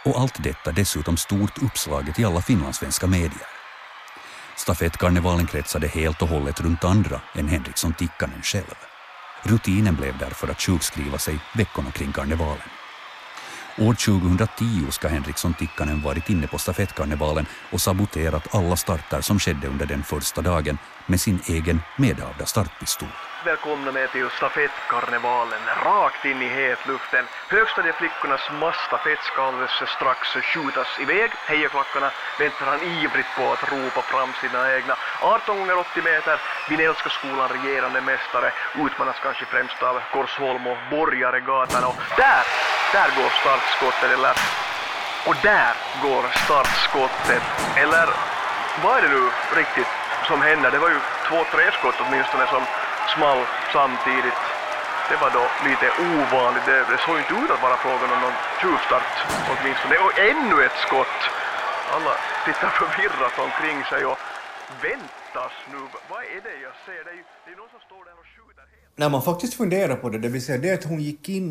Och 0.04 0.20
allt 0.20 0.42
detta 0.42 0.72
dessutom 0.72 1.16
stort 1.16 1.62
uppslaget 1.62 2.18
i 2.18 2.24
alla 2.24 2.42
finlandssvenska 2.42 3.06
medier. 3.06 3.48
Stafettkarnevalen 4.56 5.46
kretsade 5.46 5.86
helt 5.88 6.22
och 6.22 6.28
hållet 6.28 6.60
runt 6.60 6.84
andra 6.84 7.20
än 7.34 7.48
Henriksson 7.48 7.94
Tikkanen 7.94 8.42
själv. 8.42 8.74
Rutinen 9.42 9.96
blev 9.96 10.18
därför 10.18 10.48
att 10.48 10.62
sjukskriva 10.62 11.18
sig 11.18 11.38
veckorna 11.54 11.90
kring 11.90 12.12
karnevalen. 12.12 12.83
År 13.78 13.94
2010 13.94 14.90
ska 14.90 15.08
Henriksson 15.08 15.54
Tikkanen 15.54 16.02
varit 16.02 16.30
inne 16.30 16.46
på 16.46 16.58
stafettkarnevalen 16.58 17.46
och 17.72 17.80
saboterat 17.80 18.54
alla 18.54 18.76
starter 18.76 19.20
som 19.20 19.38
skedde 19.38 19.66
under 19.68 19.86
den 19.86 20.02
första 20.02 20.40
dagen 20.42 20.78
med 21.06 21.20
sin 21.20 21.38
egen 21.46 21.82
medhavda 21.96 22.46
startpistol. 22.46 23.08
välkomna 23.44 23.92
med 23.92 24.12
till 24.12 24.28
stafettkarnevalen, 24.30 25.62
rakt 25.84 26.24
in 26.24 26.42
i 26.42 26.48
hetluften. 26.48 27.24
Högstadieflickornas 27.54 28.44
massstafett 28.60 29.22
ska 29.28 29.42
alldeles 29.42 29.76
strax 29.96 30.20
skjutas 30.28 30.90
iväg. 31.04 31.30
Hejaklackarna 31.50 32.10
väntar 32.38 32.66
han 32.66 32.82
ivrigt 32.82 33.32
på 33.36 33.44
att 33.52 33.64
ropa 33.72 34.02
fram 34.12 34.30
sina 34.40 34.60
egna 34.76 34.94
18 35.22 35.58
gånger 35.58 35.78
80 35.78 36.02
meter. 36.10 36.36
Vinellska 36.70 37.10
skolan 37.10 37.48
regerande 37.56 38.00
mästare 38.00 38.48
utmanas 38.84 39.16
kanske 39.22 39.44
främst 39.44 39.82
av 39.82 39.96
Korsholm 40.12 40.66
och 40.66 40.78
Borgaregatan. 40.90 41.84
Och 41.84 41.96
där, 42.16 42.44
där 42.96 43.10
går 43.20 43.30
startskottet, 43.42 44.10
eller 44.16 44.34
och 45.28 45.36
där 45.50 45.72
går 46.06 46.24
startskottet. 46.44 47.44
Eller 47.82 48.06
vad 48.82 48.92
är 48.96 49.02
det 49.06 49.12
nu 49.18 49.24
riktigt 49.60 49.90
som 50.28 50.38
händer? 50.48 50.68
Det 50.74 50.80
var 50.84 50.90
ju 50.96 51.00
två, 51.28 51.38
tre 51.54 51.64
skott 51.76 51.98
åtminstone 52.04 52.44
som 52.54 52.62
small 53.14 53.40
samtidigt. 53.76 54.40
Det 55.10 55.18
var 55.22 55.30
då 55.38 55.44
lite 55.68 55.88
ovanligt. 56.12 56.66
Det, 56.70 56.78
det 56.92 56.98
såg 57.06 57.16
inte 57.22 57.34
ut 57.40 57.50
att 57.54 57.64
vara 57.66 57.76
frågan 57.86 58.08
om 58.14 58.20
någon 58.24 58.38
tjuvstart 58.60 59.12
åtminstone. 59.52 59.94
Och 60.04 60.14
ännu 60.30 60.56
ett 60.66 60.78
skott! 60.86 61.20
Alla 61.94 62.14
tittar 62.46 62.70
förvirrat 62.80 63.36
omkring 63.46 63.78
sig 63.90 64.02
och 64.10 64.18
väntas 64.86 65.54
nu. 65.72 65.80
Vad 66.12 66.22
är 66.34 66.40
det 66.46 66.56
jag 66.66 66.74
ser? 66.86 67.00
Det 67.06 67.12
är 67.14 67.18
ju 67.20 67.24
det 67.44 67.50
är 67.54 67.58
någon 67.62 67.72
som 67.76 67.82
står 67.88 68.02
där 68.08 68.16
och 68.22 68.28
skjuter. 68.32 68.64
När 69.02 69.08
man 69.14 69.22
faktiskt 69.30 69.54
funderar 69.62 69.96
på 70.02 70.06
det, 70.12 70.18
det 70.24 70.30
vill 70.34 70.44
säga 70.48 70.58
det 70.58 70.72
att 70.78 70.84
hon 70.84 71.00
gick 71.08 71.28
in 71.28 71.46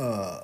uh, 0.00 0.38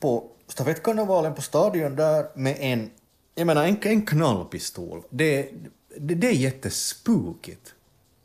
på 0.00 0.30
stafettkarnevalen 0.46 1.34
på 1.34 1.42
stadion 1.42 1.96
där 1.96 2.26
med 2.34 2.56
en, 2.60 2.90
jag 3.34 3.46
menar 3.46 3.64
en, 3.64 3.78
en 3.82 4.06
knallpistol. 4.06 5.02
Det, 5.10 5.50
det, 5.96 6.14
det 6.14 6.26
är 6.26 6.32
jättespukigt 6.32 7.74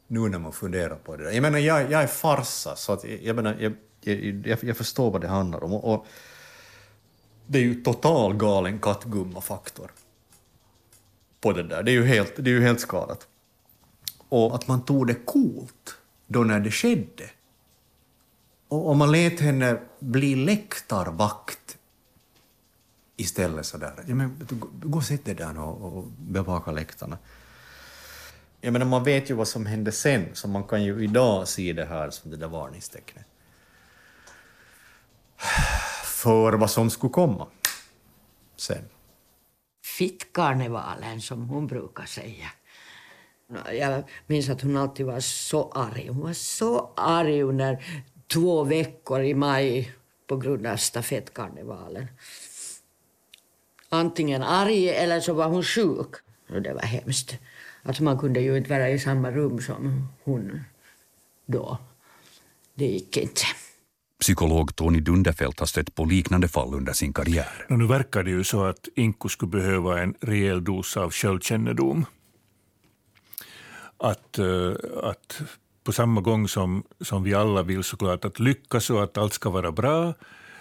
nu 0.08 0.20
när 0.20 0.40
man 0.40 0.54
funderar 0.54 0.96
på 0.96 1.18
det. 1.18 1.34
Jag 1.34 1.42
menar, 1.42 1.60
jag, 1.60 1.92
jag 1.92 2.04
är 2.04 2.08
farsa, 2.08 2.76
så 2.76 2.94
att, 2.94 3.04
jag, 3.22 3.36
menar, 3.36 3.58
jag, 3.60 3.74
jag, 4.46 4.64
jag 4.64 4.78
förstår 4.78 5.12
vad 5.12 5.22
det 5.22 5.28
handlar 5.28 5.64
om. 5.64 5.74
Och, 5.74 5.94
och 5.94 6.06
det 7.48 7.60
är 7.60 7.64
ju 7.64 7.84
total 7.84 8.34
galen 8.34 8.80
kattgumma-faktor 8.80 9.92
på 11.42 11.52
det 11.52 11.64
där. 11.64 11.84
Det 11.84 11.92
är 11.92 11.94
ju 11.94 12.06
helt, 12.06 12.34
det 12.36 12.50
är 12.50 12.54
ju 12.54 12.62
helt 12.62 12.80
skadat. 12.80 13.28
Och 14.30 14.56
att 14.56 14.68
man 14.68 14.86
tog 14.86 15.08
det 15.08 15.26
coolt 15.26 15.98
då 16.28 16.44
när 16.44 16.60
det 16.60 16.72
skedde. 16.72 17.30
Och, 18.68 18.90
och 18.90 18.98
man 18.98 19.12
lät 19.12 19.40
henne 19.40 19.80
bli 20.00 20.36
läktarvakt 20.36 21.63
istället 23.18 23.66
sådär. 23.66 23.94
Ja, 24.08 24.16
men, 24.16 24.48
gå 24.84 24.98
och 24.98 25.04
sätt 25.04 25.26
dig 25.26 25.36
där 25.36 25.60
och, 25.60 25.98
och 25.98 26.04
bevaka 26.18 26.72
läktarna. 26.72 27.18
Jag 28.62 28.74
menar, 28.74 28.86
man 28.86 29.04
vet 29.04 29.30
ju 29.30 29.34
vad 29.34 29.48
som 29.48 29.66
hände 29.66 29.92
sen, 29.92 30.30
så 30.34 30.48
man 30.48 30.64
kan 30.64 30.84
ju 30.84 31.04
idag 31.04 31.48
se 31.48 31.74
det 31.74 31.86
här 31.86 32.10
som 32.10 32.32
det 32.32 32.38
där 32.38 32.48
varningstecknet. 32.48 33.26
För 36.04 36.54
vad 36.54 36.72
som 36.72 36.90
skulle 36.90 37.14
komma 37.14 37.48
sen. 38.58 38.90
Fittkarnevalen, 39.98 41.22
som 41.22 41.50
hon 41.50 41.68
brukar 41.68 42.06
säga. 42.06 42.48
Jag 43.74 44.04
minns 44.28 44.50
att 44.50 44.62
hon 44.62 44.78
alltid 44.78 45.06
var 45.06 45.20
så 45.20 45.72
arg. 45.72 46.08
Hon 46.08 46.20
var 46.20 46.34
så 46.34 46.94
arg 46.96 47.42
under 47.42 47.86
två 48.28 48.64
veckor 48.64 49.24
i 49.24 49.34
maj 49.34 49.92
på 50.28 50.38
grund 50.38 50.68
av 50.68 50.78
stafettkarnevalen. 50.78 52.08
Antingen 53.94 54.44
arg 54.44 54.90
eller 54.90 55.20
så 55.20 55.34
var 55.34 55.48
hon 55.48 55.64
sjuk. 55.64 56.16
Det 56.48 56.74
var 56.74 56.82
hemskt. 56.82 57.38
Alltså 57.84 58.04
man 58.04 58.18
kunde 58.18 58.42
ju 58.42 58.58
inte 58.58 58.70
vara 58.70 58.90
i 58.90 59.00
samma 59.00 59.32
rum 59.32 59.62
som 59.62 60.08
hon 60.24 60.62
då. 61.46 61.78
Det 62.76 62.86
gick 62.86 63.18
inte. 63.18 63.42
Psykolog 64.20 64.76
Tony 64.76 65.00
Dunderfelt 65.00 65.60
har 65.60 65.68
stött 65.68 65.96
på 65.96 66.06
liknande 66.06 66.48
fall 66.48 66.74
under 66.74 66.94
sin 66.94 67.14
karriär. 67.14 67.66
Och 67.70 67.80
nu 67.80 67.88
verkar 67.88 68.24
det 68.24 68.32
ju 68.32 68.44
så 68.44 68.64
att 68.64 68.88
Inko 68.96 69.30
skulle 69.30 69.52
behöva 69.52 70.02
en 70.02 70.14
rejäl 70.22 70.64
dos 70.64 70.98
av 70.98 71.12
självkännedom. 71.12 72.06
Att, 73.98 74.40
uh, 74.40 74.76
att 75.04 75.42
på 75.84 75.92
samma 75.92 76.22
gång 76.22 76.48
som, 76.48 76.84
som 77.02 77.24
vi 77.24 77.34
alla 77.34 77.64
vill 77.64 77.84
såklart 77.84 78.26
att 78.26 78.40
lyckas 78.40 78.90
och 78.90 79.04
att 79.04 79.18
allt 79.18 79.34
ska 79.34 79.50
vara 79.50 79.72
bra, 79.72 80.14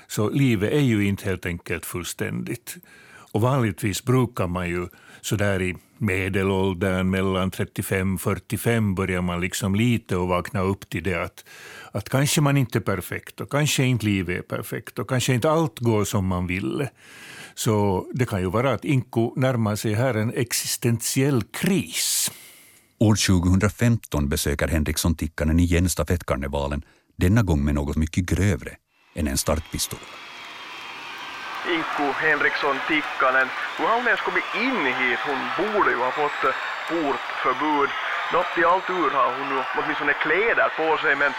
så 0.09 0.31
livet 0.31 0.73
är 0.73 0.81
ju 0.81 1.07
inte 1.07 1.25
helt 1.25 1.47
enkelt 1.47 1.87
fullständigt. 1.87 2.77
Och 3.33 3.40
vanligtvis 3.40 4.05
brukar 4.05 4.47
man 4.47 4.68
ju 4.68 4.88
så 5.21 5.37
där 5.37 5.62
i 5.62 5.77
medelåldern, 5.99 7.11
mellan 7.11 7.51
35-45, 7.51 8.95
börjar 8.95 9.23
man 9.23 9.40
liksom 9.40 9.75
lite 9.75 10.16
och 10.16 10.29
vakna 10.29 10.61
upp 10.61 10.88
till 10.88 11.03
det 11.03 11.23
att, 11.23 11.45
att 11.92 12.09
kanske 12.09 12.40
man 12.40 12.57
inte 12.57 12.79
är 12.79 12.81
perfekt 12.81 13.40
och 13.40 13.51
kanske 13.51 13.85
inte 13.85 14.07
livet 14.07 14.38
är 14.38 14.57
perfekt 14.57 14.99
och 14.99 15.09
kanske 15.09 15.35
inte 15.35 15.51
allt 15.51 15.79
går 15.79 16.05
som 16.05 16.27
man 16.27 16.47
ville. 16.47 16.90
Så 17.55 18.07
det 18.14 18.27
kan 18.27 18.40
ju 18.40 18.51
vara 18.51 18.73
att 18.73 18.85
Inko 18.85 19.35
närmar 19.37 19.77
sig 19.77 19.95
här 19.95 20.14
en 20.14 20.33
existentiell 20.35 21.42
kris. 21.42 22.31
År 22.99 23.14
2015 23.40 24.29
besöker 24.29 24.68
Henriksson 24.68 25.14
Tikkanen 25.14 25.61
igen 25.61 25.88
stafettkarnevalen, 25.88 26.83
denna 27.16 27.42
gång 27.42 27.64
med 27.64 27.75
något 27.75 27.97
mycket 27.97 28.25
grövre 28.25 28.71
än 29.14 29.29
en 29.29 29.38
startpistol. 29.38 29.99
Inku 31.75 32.07
Henriksson 32.25 32.77
Tikkanen. 32.88 33.48
Hur 33.77 33.87
har 33.87 33.96
hon 33.96 34.07
ens 34.07 34.20
kommit 34.29 34.48
in 34.66 34.83
hit? 35.01 35.20
Hon 35.29 35.40
borde 35.59 35.90
ju 35.90 36.01
ha 36.07 36.11
fått 36.11 36.42
portförbud. 36.88 37.90
Något 38.33 38.53
i 38.61 38.64
all 38.70 38.83
tur 38.90 39.11
har 39.18 39.29
hon 39.38 39.48
nu 39.53 39.59
åtminstone 39.79 40.14
kläder 40.25 40.68
på 40.81 40.88
sig, 41.03 41.16
men 41.22 41.33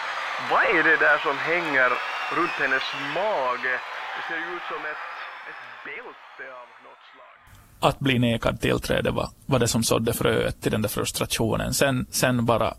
vad 0.51 0.63
är 0.77 0.83
det 0.89 0.97
där 1.07 1.17
som 1.17 1.37
hänger 1.37 1.89
runt 2.37 2.55
hennes 2.63 2.85
mage? 3.15 3.73
Det 4.15 4.21
ser 4.27 4.39
ju 4.43 4.49
ut 4.55 4.65
som 4.71 4.81
ett, 4.91 5.03
ett 5.49 5.63
bälte 5.85 6.45
av 6.61 6.67
något 6.85 7.03
slag. 7.11 7.89
Att 7.89 7.99
bli 7.99 8.19
nekad 8.19 8.61
tillträde 8.61 9.11
var, 9.11 9.29
var 9.45 9.59
det 9.59 9.67
som 9.67 9.83
sådde 9.83 10.13
fröet 10.13 10.61
till 10.61 10.71
den 10.71 10.81
där 10.81 10.89
frustrationen. 10.89 11.73
Sen, 11.73 12.07
sen 12.11 12.45
bara 12.45 12.73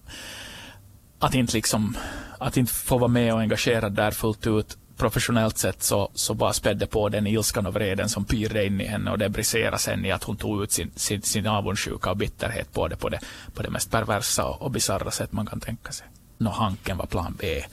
att 1.21 1.35
inte, 1.35 1.53
liksom, 1.55 1.97
att 2.41 2.57
inte 2.57 2.73
få 2.75 2.99
vara 2.99 3.09
med 3.09 3.35
och 3.35 3.41
engagera 3.41 3.89
där 3.89 4.11
fullt 4.11 4.47
ut 4.47 4.77
professionellt 4.97 5.59
sett 5.59 5.83
så, 5.83 6.11
så 6.15 6.35
bara 6.35 6.53
spädde 6.53 6.87
på 6.87 7.09
den 7.09 7.27
ilskan 7.27 7.67
och 7.67 7.75
vreden 7.75 8.09
som 8.09 8.25
pyrde 8.25 8.67
in 8.67 8.81
i 8.81 8.87
henne 8.87 9.11
och 9.11 9.19
det 9.19 9.29
briserade 9.29 9.79
sen 9.79 10.05
i 10.05 10.13
att 10.13 10.25
hon 10.25 10.37
tog 10.37 10.63
ut 10.63 10.73
sin, 10.73 10.91
sin, 10.97 11.23
sin 11.23 11.47
avundsjuka 11.47 12.11
och 12.11 12.17
bitterhet 12.17 12.73
på 12.73 12.89
det 12.89 12.97
på 12.97 13.09
det, 13.09 13.21
på 13.55 13.63
det 13.63 13.71
mest 13.71 13.91
perversa 13.91 14.45
och, 14.45 14.63
och 14.63 14.71
bisarra 14.71 15.11
sätt 15.11 15.33
man 15.33 15.47
kan 15.47 15.61
tänka 15.61 15.93
sig. 15.93 16.07
Nå, 16.39 16.51
Hanken 16.51 16.97
var 16.97 17.07
plan 17.07 17.37
B. 17.39 17.65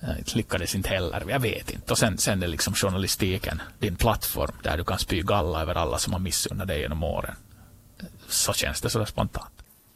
Eh, 0.00 0.08
det 0.24 0.34
lyckades 0.34 0.74
inte 0.74 0.88
heller, 0.88 1.24
jag 1.28 1.40
vet 1.40 1.70
inte. 1.70 1.92
Och 1.92 1.98
sen, 1.98 2.18
sen 2.18 2.42
är 2.42 2.46
liksom 2.46 2.74
journalistiken 2.74 3.62
din 3.78 3.96
plattform 3.96 4.52
där 4.62 4.76
du 4.76 4.84
kan 4.84 4.98
spy 4.98 5.22
galla 5.22 5.62
över 5.62 5.74
alla 5.74 5.98
som 5.98 6.12
har 6.12 6.20
missunnat 6.20 6.68
dig 6.68 6.80
genom 6.80 7.02
åren. 7.02 7.34
Så 8.28 8.52
känns 8.52 8.80
det 8.80 8.90
sådär 8.90 9.06
spontant. 9.06 9.50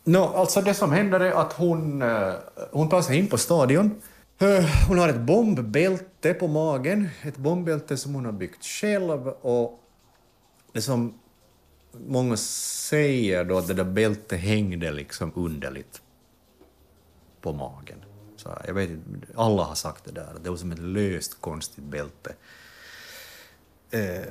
No, 0.05 0.19
alltså 0.19 0.61
det 0.61 0.75
som 0.75 0.93
händer 0.93 1.21
är 1.21 1.33
att 1.33 1.53
hon, 1.53 2.03
eh, 2.03 2.33
hon 2.73 2.89
tar 2.89 3.03
sig 3.03 3.19
in 3.19 3.29
på 3.29 3.39
stadion 3.39 4.01
Eh, 4.43 4.65
hon 4.89 4.99
har 4.99 5.09
ett 5.09 5.21
bombbälte 5.21 6.35
på 6.35 6.49
magen, 6.49 7.09
ett 7.23 7.37
bombbälte 7.37 7.97
som 7.97 8.15
hon 8.15 8.25
har 8.25 8.33
byggt 8.33 8.65
själv 8.65 9.29
och 9.29 9.81
det 10.73 10.83
som 10.83 11.19
många 11.93 12.37
säger 12.37 13.45
då 13.45 13.59
att 13.59 13.67
det 13.67 13.75
där 13.75 13.85
bältet 13.85 14.41
hängde 14.41 14.91
liksom 14.91 15.33
underligt 15.35 16.03
på 17.41 17.53
magen. 17.53 18.05
Så 18.37 18.49
jag 18.67 18.75
vet 18.75 18.91
inte, 18.91 19.27
alla 19.35 19.65
har 19.65 19.75
sagt 19.75 20.05
det 20.05 20.13
där, 20.13 20.35
det 20.43 20.51
var 20.51 20.57
som 20.57 20.73
ett 20.73 20.79
löst 20.79 21.41
konstigt 21.41 21.85
bälte. 21.85 22.35
Eh, 23.91 24.29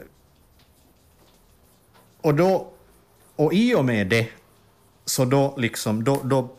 och 2.22 2.36
då, 2.36 2.72
och 3.36 3.54
i 3.54 3.76
och 3.76 3.86
med 3.86 4.08
det, 4.08 4.30
så 5.06 5.26
då 5.26 5.56
liksom, 5.58 6.04
då, 6.04 6.22
då 6.24 6.50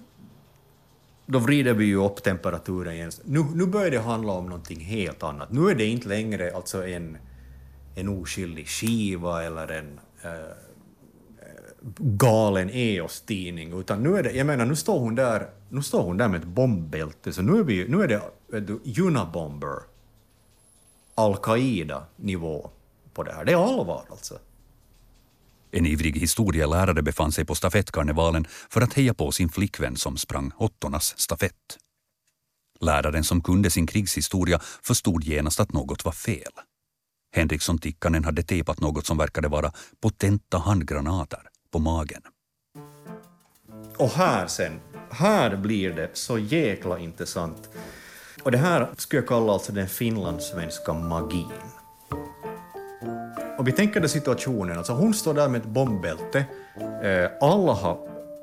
då 1.31 1.39
vrider 1.39 1.75
vi 1.75 1.85
ju 1.85 2.05
upp 2.05 2.23
temperaturen 2.23 2.95
igen. 2.95 3.11
Nu, 3.25 3.45
nu 3.55 3.67
börjar 3.67 3.91
det 3.91 3.99
handla 3.99 4.33
om 4.33 4.47
någonting 4.47 4.81
helt 4.81 5.23
annat. 5.23 5.53
Nu 5.53 5.71
är 5.71 5.75
det 5.75 5.85
inte 5.85 6.09
längre 6.09 6.57
alltså 6.57 6.87
en, 6.87 7.19
en 7.95 8.09
oskyldig 8.09 8.69
skiva 8.69 9.45
eller 9.45 9.69
en 9.69 10.01
äh, 10.23 10.31
galen 11.97 12.71
EOS-tidning, 12.71 13.81
utan 13.81 14.03
nu 14.03 14.17
är 14.17 14.23
det, 14.23 14.33
jag 14.33 14.47
menar, 14.47 14.67
nu 14.67 14.77
står 14.77 14.99
hon 14.99 15.15
där, 15.15 15.51
nu 15.69 15.83
står 15.83 16.03
hon 16.03 16.17
där 16.17 16.29
med 16.29 16.41
ett 16.41 16.47
bombbälte, 16.47 17.33
så 17.33 17.43
nu 17.43 17.59
är, 17.59 17.65
vi, 17.65 17.89
nu 17.89 18.03
är 18.03 18.09
det 18.09 19.01
Unabomber, 19.01 19.77
Al-Qaida-nivå 21.15 22.71
på 23.15 23.23
det 23.23 23.33
här. 23.33 23.45
Det 23.45 23.53
är 23.53 23.79
allvar 23.79 24.05
alltså. 24.11 24.39
En 25.73 25.87
ivrig 25.87 26.17
historielärare 26.17 27.03
befann 27.03 27.33
sig 27.33 27.45
på 27.45 27.55
stafettkarnevalen 27.55 28.45
för 28.71 28.81
att 28.81 28.95
heja 28.95 29.15
på 29.15 29.33
sin 29.33 29.49
flickvän 29.49 29.97
som 29.97 30.17
sprang 30.17 30.53
åttornas 30.57 31.19
stafett. 31.19 31.79
Läraren 32.81 33.25
som 33.25 33.41
kunde 33.41 33.71
sin 33.71 33.87
krigshistoria 33.87 34.61
förstod 34.83 35.25
genast 35.25 35.61
att 35.61 35.73
något 35.73 36.05
var 36.05 36.13
fel. 36.13 36.53
Henriksson 37.33 37.79
Tikkanen 37.79 38.25
hade 38.25 38.43
tejpat 38.43 38.81
något 38.81 39.07
som 39.07 39.19
verkade 39.19 39.49
vara 39.49 39.73
potenta 40.01 40.59
handgranater 40.59 41.41
på 41.73 41.79
magen. 41.79 42.23
Och 43.97 44.11
här 44.11 44.47
sen, 44.47 44.81
här 45.11 45.57
blir 45.57 45.93
det 45.93 46.11
så 46.13 46.39
jäkla 46.39 46.99
intressant. 46.99 47.69
Och 48.43 48.51
det 48.51 48.59
här 48.59 48.89
skulle 48.97 49.21
jag 49.23 49.29
kalla 49.29 49.53
alltså 49.53 49.73
den 49.73 49.89
finlandssvenska 49.89 50.93
magin. 50.93 51.80
Om 53.61 53.67
vi 53.67 53.73
tänker 53.73 54.01
den 54.01 54.09
situationen, 54.09 54.79
alltså 54.79 54.93
hon 54.93 55.15
står 55.15 55.35
där 55.35 55.49
med 55.49 55.61
ett 55.61 55.67
bombbälte, 55.67 56.45
eh, 57.03 57.31
alla, 57.41 57.73
har, 57.73 57.99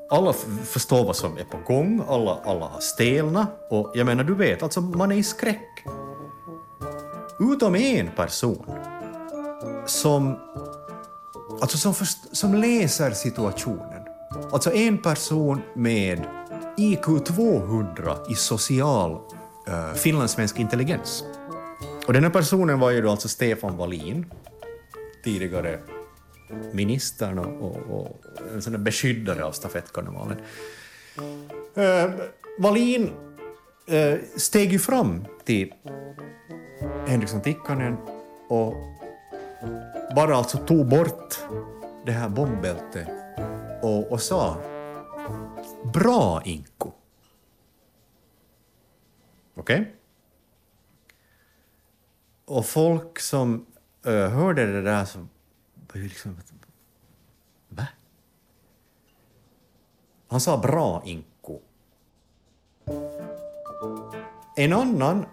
alla 0.09 0.33
förstår 0.63 1.05
vad 1.05 1.15
som 1.15 1.37
är 1.37 1.43
på 1.43 1.57
gång, 1.73 2.01
alla, 2.07 2.39
alla 2.45 2.65
har 2.65 2.79
stelna 2.79 3.47
och 3.69 3.91
jag 3.95 4.05
menar 4.05 4.23
du 4.23 4.35
vet, 4.35 4.63
alltså 4.63 4.81
man 4.81 5.11
är 5.11 5.15
i 5.15 5.23
skräck. 5.23 5.85
Utom 7.39 7.75
en 7.75 8.11
person 8.15 8.65
som, 9.85 10.39
alltså 11.61 11.77
som, 11.77 11.93
först, 11.93 12.37
som 12.37 12.53
läser 12.53 13.11
situationen. 13.11 14.01
Alltså 14.51 14.73
en 14.73 14.97
person 14.97 15.61
med 15.75 16.21
IQ 16.77 17.25
200 17.25 18.17
i 18.29 18.35
social 18.35 19.11
uh, 19.11 19.93
finlandssvensk 19.93 20.59
intelligens. 20.59 21.23
Och 22.07 22.13
den 22.13 22.23
här 22.23 22.31
personen 22.31 22.79
var 22.79 22.91
ju 22.91 23.01
då 23.01 23.11
alltså 23.11 23.27
Stefan 23.27 23.77
Wallin, 23.77 24.25
tidigare 25.27 25.79
ministern 26.71 27.39
och, 27.39 27.61
och, 27.61 27.99
och 27.99 28.21
en 28.53 28.61
sån 28.61 28.83
beskyddare 28.83 29.45
av 29.45 29.51
stafettkarnevalen. 29.51 30.37
Eh, 31.75 32.11
Wallin 32.59 33.11
eh, 33.87 34.19
steg 34.35 34.71
ju 34.71 34.79
fram 34.79 35.25
till 35.43 35.73
Henriksson 37.07 37.41
Tikkanen 37.41 37.97
och 38.49 38.73
bara 40.15 40.35
alltså 40.35 40.57
tog 40.57 40.89
bort 40.89 41.39
det 42.05 42.11
här 42.11 42.29
bombbältet 42.29 43.07
och, 43.81 44.11
och 44.11 44.21
sa 44.21 44.57
Bra 45.93 46.41
Inko. 46.45 46.91
Okej? 49.55 49.81
Okay? 49.81 49.85
Och 52.45 52.65
folk 52.65 53.19
som 53.19 53.65
jag 54.13 54.29
hörde 54.29 54.65
det 54.65 54.81
där 54.81 55.05
så 55.05 55.19
var 55.93 56.01
ju 56.01 56.03
liksom... 56.03 56.37
Va? 57.69 57.87
Han 60.27 60.39
sa 60.39 60.57
bra 60.57 61.01
Inko. 61.05 61.59
En 64.55 64.73
annan 64.73 65.25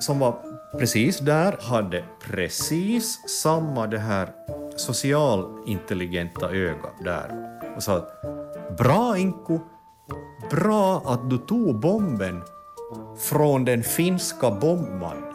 som 0.00 0.18
var 0.18 0.58
precis 0.78 1.18
där 1.18 1.56
hade 1.60 2.04
precis 2.20 3.28
samma 3.42 3.86
det 3.86 3.98
här 3.98 4.32
socialintelligenta 4.76 6.50
öga 6.50 6.90
där 7.04 7.60
och 7.76 7.82
sa 7.82 8.06
bra 8.78 9.18
Inko, 9.18 9.60
bra 10.50 11.02
att 11.06 11.30
du 11.30 11.38
tog 11.38 11.80
bomben 11.80 12.42
från 13.18 13.64
den 13.64 13.82
finska 13.82 14.50
bombmannen. 14.50 15.27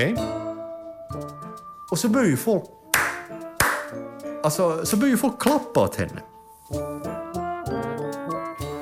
Okej? 0.00 0.12
Okay? 0.12 0.24
Och 1.90 1.98
så 1.98 2.08
börjar 2.08 2.28
ju 2.28 2.36
folk... 2.36 2.64
Alltså, 4.42 4.86
så 4.86 4.96
börjar 4.96 5.10
ju 5.10 5.16
folk 5.16 5.42
klappa 5.42 5.80
åt 5.80 5.96
henne. 5.96 6.22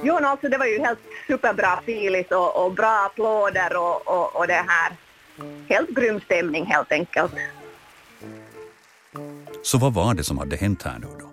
Jo, 0.02 0.16
alltså 0.16 0.48
det 0.48 0.59
var 0.59 0.66
ju 0.66 0.78
helt 0.78 0.98
superbra 1.26 1.81
filis 1.87 2.26
och, 2.31 2.64
och 2.64 2.72
bra 2.72 3.07
applåder 3.07 3.76
och, 3.76 4.09
och, 4.09 4.37
och 4.37 4.46
det 4.46 4.64
här. 4.68 4.92
Helt 5.68 5.90
grym 5.90 6.20
stämning 6.20 6.66
helt 6.66 6.92
enkelt. 6.92 7.33
Så 9.62 9.78
vad 9.78 9.94
var 9.94 10.14
det 10.14 10.24
som 10.24 10.38
hade 10.38 10.57
hänt 10.57 10.83
här 10.83 10.98
nu 10.98 11.07
då? 11.20 11.31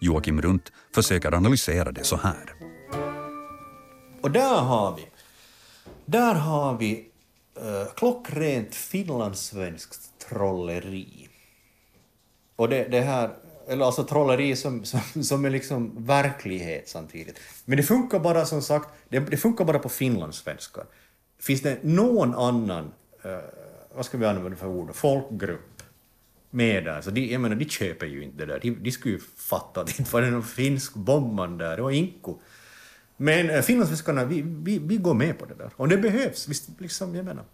Joakim 0.00 0.42
Runt 0.42 0.72
försöker 0.94 1.34
analysera 1.34 1.92
det 1.92 2.04
så 2.04 2.16
här. 2.16 2.54
Och 4.20 4.30
där 4.30 4.60
har 4.60 4.96
vi, 4.96 5.08
där 6.06 6.34
har 6.34 6.76
vi 6.76 7.11
uh, 7.58 7.94
klockrent 7.94 8.74
finlandssvenskt 8.74 10.10
trolleri. 10.28 11.28
Och 12.56 12.68
det, 12.68 12.84
det 12.84 13.00
här, 13.00 13.30
eller 13.68 13.84
alltså 13.84 14.04
trolleri 14.04 14.56
som, 14.56 14.84
som, 14.84 15.24
som 15.24 15.44
är 15.44 15.50
liksom 15.50 16.06
verklighet 16.06 16.88
samtidigt. 16.88 17.38
Men 17.64 17.76
det 17.76 17.82
funkar 17.82 18.18
bara 18.18 18.44
som 18.46 18.62
sagt, 18.62 18.88
det, 19.08 19.20
det 19.20 19.36
funkar 19.36 19.64
bara 19.64 19.78
på 19.78 19.88
finlandssvenska. 19.88 20.80
Finns 21.40 21.62
det 21.62 21.78
någon 21.82 22.34
annan, 22.34 22.84
uh, 23.26 23.38
vad 23.94 24.06
ska 24.06 24.18
vi 24.18 24.26
använda 24.26 24.56
för 24.56 24.66
ord, 24.66 24.94
folkgrupp 24.94 25.82
med 26.52 26.84
där. 26.84 27.00
Så 27.00 27.10
de, 27.10 27.26
jag 27.32 27.40
menar, 27.40 27.56
de 27.56 27.64
köper 27.64 28.06
ju 28.06 28.22
inte 28.22 28.46
det 28.46 28.52
där. 28.52 28.60
De, 28.60 28.70
de 28.70 28.90
skulle 28.90 29.14
ju 29.14 29.20
fatta 29.36 29.80
att 29.80 29.86
det 29.96 29.98
inte 29.98 30.12
var 30.12 30.22
någon 30.22 30.42
finsk 30.42 30.94
bomban 30.94 31.58
där, 31.58 31.76
det 31.76 31.82
var 31.82 31.90
Inko. 31.90 32.38
Men 33.22 33.50
eh, 33.50 33.62
finlandssvenskarna, 33.62 34.24
vi, 34.24 34.42
vi, 34.42 34.78
vi 34.78 34.96
går 34.96 35.14
med 35.14 35.38
på 35.38 35.44
det 35.44 35.54
där. 35.54 35.72
Om 35.76 35.88
det 35.88 35.98
behövs, 35.98 36.48
visst, 36.48 36.68
liksom, 36.78 37.14
jag 37.14 37.24
menar. 37.24 37.44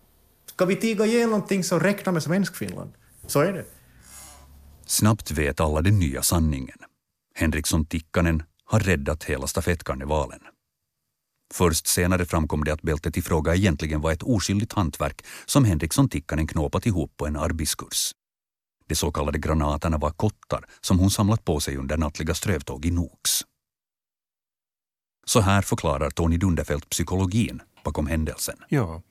Ska 0.47 0.65
vi 0.65 0.77
tiga 0.77 1.07
ihjäl 1.07 1.29
någonting 1.29 1.65
så 1.65 1.79
räkna 1.79 2.13
med 2.13 2.23
Svenskfinland. 2.23 2.93
Så 3.27 3.41
är 3.41 3.53
det. 3.53 3.65
Snabbt 4.87 5.31
vet 5.31 5.61
alla 5.61 5.83
den 5.83 5.99
nya 5.99 6.23
sanningen. 6.23 6.79
Henriksson 7.35 7.85
Tikkanen 7.85 8.43
har 8.65 8.81
räddat 8.81 9.25
hela 9.25 9.47
stafettkarnevalen. 9.47 10.41
Först 11.55 11.87
senare 11.87 12.25
framkom 12.25 12.65
det 12.65 12.73
att 12.73 12.83
bältet 12.83 13.17
i 13.17 13.23
fråga 13.23 13.55
egentligen 13.55 14.01
var 14.01 14.13
ett 14.13 14.23
oskyldigt 14.23 14.73
hantverk 14.73 15.25
som 15.47 15.65
Henriksson 15.65 16.09
Tikkanen 16.09 16.47
knåpat 16.47 16.87
ihop 16.87 17.17
på 17.17 17.27
en 17.27 17.37
Arbiskurs. 17.37 18.13
De 18.87 18.95
så 18.95 19.13
kallade 19.13 19.39
granaterna 19.39 19.99
var 19.99 20.11
kottar 20.11 20.65
som 20.81 20.99
hon 20.99 21.11
samlat 21.11 21.45
på 21.45 21.61
sig 21.61 21.77
under 21.77 21.97
nattliga 21.97 22.35
strövtåg 22.35 22.85
i 22.85 22.91
Noks. 22.91 23.45
Så 25.39 25.43
här 25.43 25.63
förklarar 25.63 26.11
Tony 26.11 26.37
Dunderfelt 26.37 26.91
psykologin 26.91 27.63
bakom 27.85 28.07
händelsen. 28.07 28.57
Ja, 28.69 29.03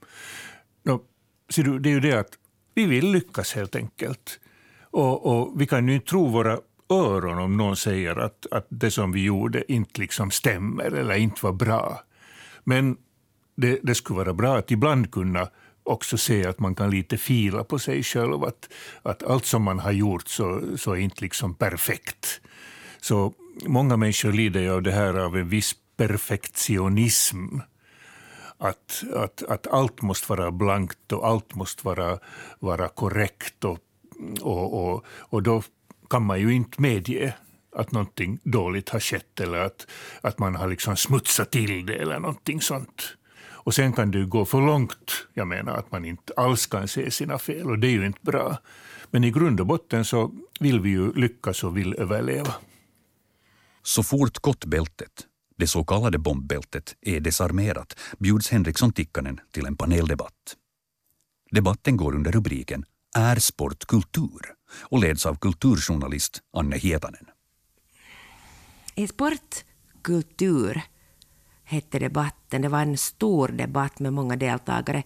no, 0.83 1.01
ser 1.49 1.63
du, 1.63 1.79
det 1.79 1.89
är 1.89 1.91
ju 1.91 1.99
det 1.99 2.19
att 2.19 2.29
vi 2.73 2.85
vill 2.85 3.11
lyckas 3.11 3.53
helt 3.53 3.75
enkelt. 3.75 4.39
Och, 4.81 5.25
och 5.25 5.61
vi 5.61 5.67
kan 5.67 5.87
ju 5.87 5.93
inte 5.93 6.07
tro 6.07 6.27
våra 6.27 6.59
öron 6.89 7.39
om 7.39 7.57
någon 7.57 7.75
säger 7.75 8.15
att, 8.15 8.45
att 8.51 8.65
det 8.69 8.91
som 8.91 9.11
vi 9.11 9.23
gjorde 9.23 9.71
inte 9.71 10.01
liksom 10.01 10.31
stämmer 10.31 10.91
eller 10.91 11.15
inte 11.15 11.45
var 11.45 11.53
bra. 11.53 12.01
Men 12.63 12.97
det, 13.55 13.79
det 13.83 13.95
skulle 13.95 14.17
vara 14.17 14.33
bra 14.33 14.57
att 14.57 14.71
ibland 14.71 15.11
kunna 15.11 15.49
också 15.83 16.17
se 16.17 16.47
att 16.47 16.59
man 16.59 16.75
kan 16.75 16.91
lite 16.91 17.17
fila 17.17 17.63
på 17.63 17.79
sig 17.79 18.03
själv. 18.03 18.43
Att, 18.43 18.69
att 19.01 19.23
allt 19.23 19.45
som 19.45 19.63
man 19.63 19.79
har 19.79 19.91
gjort 19.91 20.27
så, 20.27 20.77
så 20.77 20.91
är 20.91 20.97
inte 20.97 21.21
liksom 21.21 21.55
perfekt. 21.55 22.41
Så 23.01 23.33
många 23.65 23.97
människor 23.97 24.31
lider 24.31 24.69
av 24.69 24.81
det 24.81 24.91
här 24.91 25.13
av 25.13 25.37
en 25.37 25.49
viss 25.49 25.75
perfektionism. 25.97 27.59
Att, 28.57 29.03
att, 29.13 29.43
att 29.43 29.67
allt 29.67 30.01
måste 30.01 30.31
vara 30.31 30.51
blankt 30.51 31.11
och 31.11 31.27
allt 31.27 31.55
måste 31.55 31.85
vara, 31.85 32.19
vara 32.59 32.87
korrekt. 32.87 33.63
Och, 33.63 33.79
och, 34.41 34.87
och, 34.87 35.05
och 35.07 35.43
då 35.43 35.63
kan 36.09 36.23
man 36.23 36.39
ju 36.39 36.53
inte 36.53 36.81
medge 36.81 37.33
att 37.75 37.91
någonting 37.91 38.39
dåligt 38.43 38.89
har 38.89 38.99
skett 38.99 39.39
eller 39.39 39.57
att, 39.57 39.87
att 40.21 40.39
man 40.39 40.55
har 40.55 40.67
liksom 40.67 40.97
smutsat 40.97 41.51
till 41.51 41.85
det 41.85 41.95
eller 41.95 42.19
någonting 42.19 42.61
sånt. 42.61 43.17
Och 43.67 43.73
sen 43.73 43.93
kan 43.93 44.11
det 44.11 44.25
gå 44.25 44.45
för 44.45 44.61
långt. 44.61 45.27
Jag 45.33 45.47
menar 45.47 45.77
att 45.77 45.91
man 45.91 46.05
inte 46.05 46.33
alls 46.37 46.65
kan 46.65 46.87
se 46.87 47.11
sina 47.11 47.37
fel 47.37 47.69
och 47.69 47.79
det 47.79 47.87
är 47.87 47.91
ju 47.91 48.05
inte 48.05 48.19
bra. 48.21 48.57
Men 49.11 49.23
i 49.23 49.31
grund 49.31 49.59
och 49.59 49.67
botten 49.67 50.05
så 50.05 50.31
vill 50.59 50.79
vi 50.79 50.89
ju 50.89 51.13
lyckas 51.13 51.63
och 51.63 51.77
vill 51.77 51.95
överleva. 51.97 52.53
Så 53.83 54.03
fort 54.03 54.39
kottbältet, 54.39 55.25
det 55.57 55.67
så 55.67 55.83
kallade 55.83 56.17
bombbältet, 56.17 56.95
är 57.01 57.19
desarmerat 57.19 57.99
bjuds 58.19 58.49
Henriksson 58.49 58.93
Tikkanen 58.93 59.39
till 59.51 59.65
en 59.65 59.77
paneldebatt. 59.77 60.55
Debatten 61.51 61.97
går 61.97 62.15
under 62.15 62.31
rubriken 62.31 62.85
Är 63.15 63.35
sport 63.35 63.85
kultur? 63.85 64.41
och 64.79 64.99
leds 64.99 65.25
av 65.25 65.35
kulturjournalist 65.35 66.41
Anne 66.53 66.77
Hietanen. 66.77 67.25
Är 68.95 69.07
sport 69.07 69.65
kultur? 70.01 70.81
hette 71.63 71.99
debatten. 71.99 72.61
Det 72.61 72.69
var 72.69 72.81
en 72.81 72.97
stor 72.97 73.47
debatt 73.47 73.99
med 73.99 74.13
många 74.13 74.35
deltagare. 74.35 75.03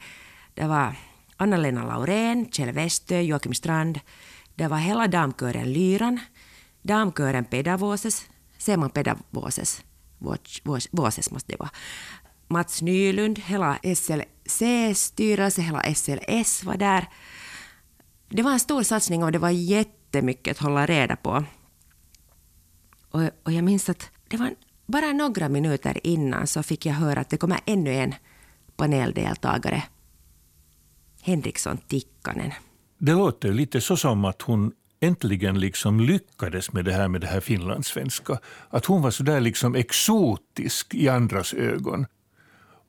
Det 0.54 0.68
var 0.68 0.96
Anna-Lena 1.38 1.86
Laurén, 1.86 2.52
Kjell 2.52 2.72
Westö, 2.72 3.20
Joakim 3.20 3.54
Strand. 3.54 4.00
Det 4.56 4.68
var 4.68 4.78
hela 4.78 5.08
damkören 5.08 5.74
Lyran, 5.74 6.20
damkören 6.82 7.46
Pedavoses, 7.46 8.26
ser 8.58 8.78
man 8.78 8.90
Pedavoses? 8.90 9.84
Voses 10.92 11.32
måste 11.32 11.52
det 11.52 11.60
vara. 11.60 11.70
Mats 12.48 12.82
Nylund, 12.82 13.40
hela 13.40 13.80
SLC-styrelse, 13.84 15.62
hela 15.62 15.96
SLS 15.96 16.64
var 16.64 16.78
där. 16.78 17.10
Det 18.30 18.44
var 18.44 18.52
en 18.52 18.60
stor 18.60 18.84
satsning 18.84 19.24
och 19.24 19.32
det 19.32 19.40
var 19.40 19.50
jättemycket 19.50 20.52
att 20.52 20.64
hålla 20.64 20.86
reda 20.86 21.16
på. 21.16 21.46
Och, 23.12 23.22
och 23.44 23.52
jag 23.52 23.64
minns 23.64 23.90
att 23.90 24.10
det 24.28 24.38
var 24.38 24.56
bara 24.86 25.14
några 25.14 25.50
minuter 25.50 26.00
innan 26.04 26.48
så 26.48 26.64
fick 26.64 26.86
jag 26.86 26.94
höra 26.94 27.20
att 27.20 27.30
det 27.30 27.38
kommer 27.38 27.60
ännu 27.66 27.94
en 27.94 28.16
paneldeltagare. 28.76 29.84
Henriksson 31.22 31.78
Tikkanen. 31.78 32.52
Det 32.98 33.14
låter 33.14 33.54
lite 33.54 33.82
så 33.82 33.98
som 33.98 34.26
att 34.26 34.42
hon 34.42 34.72
äntligen 35.02 35.60
liksom 35.60 36.00
lyckades 36.00 36.74
med 36.74 36.86
det 36.86 36.94
här 36.94 37.08
med 37.08 37.22
det 37.22 37.28
här 37.28 37.40
finlandssvenska. 37.40 38.40
Att 38.70 38.86
hon 38.86 39.02
var 39.02 39.12
så 39.12 39.24
där 39.24 39.40
liksom 39.40 39.76
exotisk 39.76 40.94
i 40.94 41.10
andras 41.10 41.54
ögon. 41.54 42.06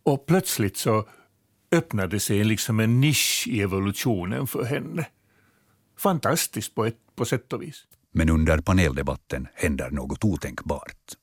Och 0.05 0.27
plötsligt 0.27 0.77
så 0.77 1.09
öppnade 1.73 2.21
sig 2.21 2.45
liksom 2.45 2.81
en 2.81 3.01
nisch 3.01 3.45
i 3.51 3.61
evolutionen 3.61 4.47
för 4.47 4.65
henne. 4.65 5.07
Fantastiskt 5.99 6.75
på, 6.75 6.85
ett, 6.85 6.99
på 7.17 7.25
sätt 7.25 7.53
och 7.53 7.63
vis. 7.63 7.85
Men 8.13 8.31
under 8.31 8.59
paneldebatten 8.59 9.49
händer 9.55 9.91
något 9.91 10.25
otänkbart. 10.25 11.15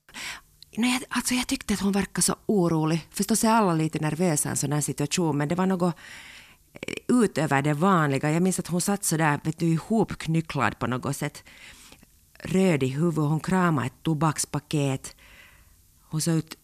Nej, 0.78 0.92
jag, 0.92 1.02
alltså 1.10 1.34
jag 1.34 1.48
tyckte 1.48 1.74
att 1.74 1.80
hon 1.80 1.92
verkade 1.92 2.22
så 2.22 2.36
orolig. 2.46 3.08
Förstås 3.12 3.44
är 3.44 3.50
alla 3.50 3.74
lite 3.74 4.00
nervösa 4.00 4.50
i 4.50 4.52
en 4.52 4.58
sån 4.58 4.72
här 4.72 4.82
situation, 4.82 5.38
men 5.38 5.48
det 5.48 5.56
var 5.56 5.66
något 5.66 5.96
utöver 7.08 7.62
det 7.62 7.74
vanliga. 7.74 8.32
Jag 8.32 8.44
minns 8.44 8.60
att 8.60 8.68
hon 8.68 8.82
satt 8.82 9.04
så 9.04 9.18
där, 9.18 9.40
vet 9.44 9.60
du, 9.60 9.66
ihopknycklad 9.66 10.80
på 10.80 10.88
något 10.88 11.16
sätt. 11.16 11.44
Röd 12.44 12.84
i 12.84 12.88
huvudet, 12.88 13.30
hon 13.30 13.40
kramade 13.40 13.88
ett 13.88 14.04
tobakspaket. 14.04 15.16
Hon 16.02 16.22
såg 16.22 16.36
ut... 16.36 16.56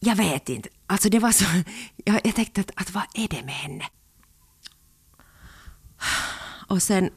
Jag 0.00 0.16
vet 0.16 0.48
inte. 0.48 0.68
Alltså 0.86 1.08
det 1.08 1.18
var 1.18 1.32
så... 1.32 1.44
Jag, 2.04 2.20
jag 2.24 2.34
tänkte 2.34 2.60
att, 2.60 2.70
att 2.74 2.90
vad 2.90 3.04
är 3.14 3.28
det 3.28 3.42
med 3.42 3.54
henne? 3.54 3.84
Och 6.68 6.82
sen 6.82 7.10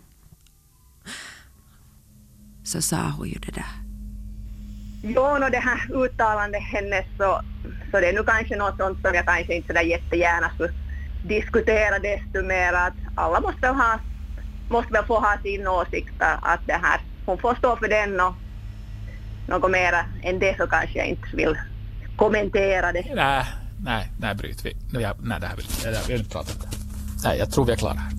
så 2.64 2.82
sa 2.82 3.10
hon 3.10 3.30
ju 3.30 3.40
det 3.40 3.52
där. 3.52 3.84
Jo, 5.04 5.38
no, 5.38 5.50
det 5.50 5.60
här 5.60 6.06
uttalandet 6.06 6.64
hennes 6.64 7.06
så, 7.18 7.42
så 7.92 8.00
det 8.00 8.10
är 8.10 8.14
nu 8.14 8.24
kanske 8.24 8.56
något 8.56 8.78
sånt 8.78 9.02
som 9.02 9.14
jag 9.14 9.26
kanske 9.26 9.56
inte 9.56 9.68
sådär 9.68 9.82
jättegärna 9.82 10.50
skulle 10.50 10.83
diskutera 11.24 12.00
desto 12.00 12.44
mer 12.44 12.74
att 12.74 12.94
alla 13.16 13.42
måste 13.42 13.62
väl, 13.62 13.76
ha, 13.76 14.00
måste 14.70 14.94
väl 14.94 15.06
få 15.06 15.20
ha 15.20 15.38
sin 15.44 15.68
åsikt 15.68 16.14
att 16.20 16.60
det 16.66 16.74
här, 16.74 17.02
hon 17.26 17.38
får 17.38 17.56
stå 17.56 17.76
för 17.76 17.88
den 17.88 18.20
och 18.20 18.34
något 19.48 19.72
mera 19.72 20.06
än 20.24 20.40
det 20.40 20.58
så 20.58 20.68
kanske 20.68 20.98
jag 20.98 21.08
inte 21.08 21.28
vill 21.34 21.58
kommentera 22.16 22.92
det. 22.92 23.16
Nej, 23.16 23.46
nej, 23.80 24.12
nej 24.20 24.36
bryt 24.36 24.66
vi. 24.66 24.78
Nej, 24.92 25.12
nej 25.20 25.40
det 25.40 25.48
här 25.48 25.56
vill 25.56 25.66
jag 25.84 26.08
vill 26.08 26.20
inte 26.20 26.32
prata 26.32 26.52
om. 26.54 26.70
Nej, 27.24 27.40
jag 27.40 27.52
tror 27.52 27.66
vi 27.66 27.72
är 27.72 27.76
klara 27.78 27.94
här. 27.94 28.12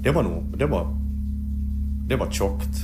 Det 0.00 0.10
var 0.10 0.22
nog, 0.22 0.58
det 0.58 0.66
var, 0.66 0.86
det 2.08 2.16
var 2.16 2.30
tjockt. 2.30 2.76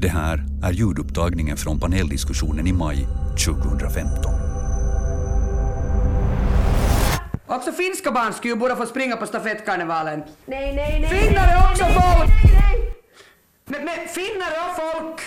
Det 0.00 0.08
här 0.08 0.44
är 0.62 0.72
ljudupptagningen 0.72 1.56
från 1.56 1.80
paneldiskussionen 1.80 2.66
i 2.66 2.72
maj 2.72 3.06
2015. 3.46 4.49
Också 7.50 7.72
finska 7.72 8.12
barn 8.12 8.34
skulle 8.34 8.54
ju 8.54 8.58
borde 8.58 8.76
få 8.76 8.86
springa 8.86 9.16
på 9.16 9.26
stafettkarnevalen. 9.26 10.22
Nej, 10.46 10.74
nej, 10.74 11.00
nej. 11.00 11.10
Finnar 11.10 11.48
är 11.48 11.70
också 11.70 11.84
nej, 11.84 11.94
folk! 11.94 12.30
Nej, 12.44 12.52
nej, 12.52 12.94
Men, 13.64 13.84
men 13.84 14.08
finnar 14.08 14.50
är 14.50 14.74
folk! 14.74 15.20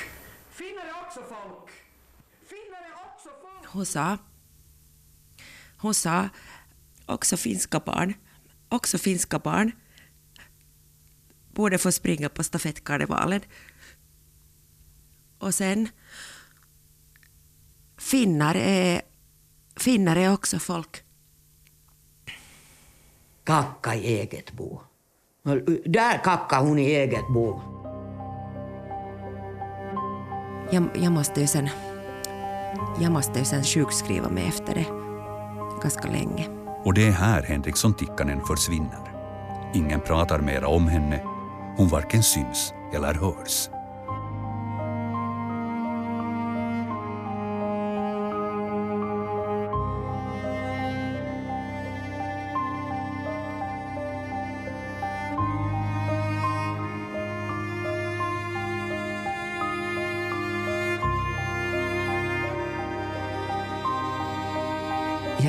Finnar 0.51 0.86
är 0.86 1.07
också 1.07 1.19
folk! 1.19 1.69
Finnar 2.49 2.82
är 2.82 2.93
också 3.05 3.30
folk! 3.41 3.67
Hon 3.74 3.86
sa, 3.86 4.17
hon 5.78 5.93
sa 5.93 6.30
också 7.05 7.38
finska 7.38 7.80
barn, 7.80 8.13
också 8.69 8.97
finska 8.97 9.39
barn 9.39 9.71
borde 11.53 11.78
få 11.78 11.91
springa 11.91 12.30
på 12.30 12.43
stafettkarnevalen. 12.43 13.41
Och 15.38 15.55
sen, 15.55 15.89
finnar 17.97 18.55
är, 18.55 19.01
finnar 19.76 20.15
är 20.15 20.34
också 20.34 20.59
folk. 20.59 21.03
Kacka 23.43 23.95
i 23.95 24.19
eget 24.19 24.51
bo. 24.51 24.79
Där 25.85 26.23
kackar 26.23 26.61
hon 26.61 26.79
i 26.79 26.85
eget 26.85 27.27
bo. 27.27 27.61
Jag, 30.71 30.83
jag 30.95 31.11
måste 31.11 31.41
ju 31.41 31.47
sen, 31.47 31.69
jag 33.01 33.11
måste 33.11 33.39
ju 33.39 33.45
sen 33.45 33.63
sjukskriva 33.63 34.29
mig 34.29 34.47
efter 34.47 34.75
det 34.75 34.85
ganska 35.81 36.07
länge. 36.07 36.49
Och 36.85 36.93
det 36.93 37.07
är 37.07 37.11
här 37.11 37.41
Henriksson 37.41 37.93
Tikkanen 37.93 38.41
försvinner. 38.45 39.13
Ingen 39.73 40.01
pratar 40.01 40.39
mera 40.39 40.67
om 40.67 40.87
henne. 40.87 41.23
Hon 41.77 41.87
varken 41.87 42.23
syns 42.23 42.73
eller 42.93 43.13
hörs. 43.13 43.69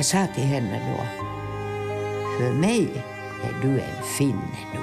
Jag 0.05 0.27
sa 0.27 0.33
till 0.33 0.43
henne 0.43 0.81
då, 0.91 1.03
för 2.37 2.53
mig 2.53 3.03
är 3.43 3.61
du 3.61 3.79
en 3.79 4.03
finne 4.17 4.41
nu. 4.73 4.79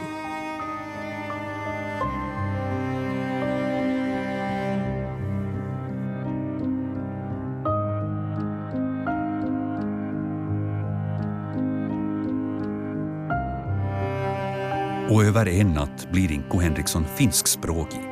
Och 15.15 15.25
över 15.25 15.49
en 15.49 15.73
natt 15.73 16.09
blir 16.13 16.33
Inko 16.33 16.59
Henriksson 16.59 17.05
finskspråkig. 17.17 18.11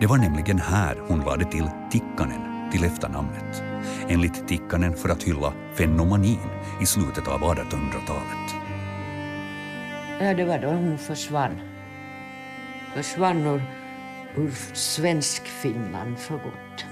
Det 0.00 0.06
var 0.06 0.16
nämligen 0.18 0.58
här 0.58 0.96
hon 1.08 1.20
lade 1.20 1.44
till 1.44 1.70
Tikkanen 1.90 2.55
till 2.76 2.84
efternamnet. 2.84 3.62
Enligt 4.08 4.48
Tikkanen 4.48 4.96
för 4.96 5.08
att 5.08 5.22
hylla 5.22 5.52
fenomanin 5.74 6.38
i 6.82 6.86
slutet 6.86 7.28
av 7.28 7.40
1800-talet. 7.40 8.54
Ja, 10.20 10.34
det 10.34 10.44
var 10.44 10.58
då 10.58 10.68
hon 10.68 10.98
försvann. 10.98 11.60
Försvann 12.94 13.46
ur, 13.46 13.62
ur 14.36 14.50
svensk 14.74 15.42
Finland 15.42 16.18
för 16.18 16.34
gott. 16.34 16.84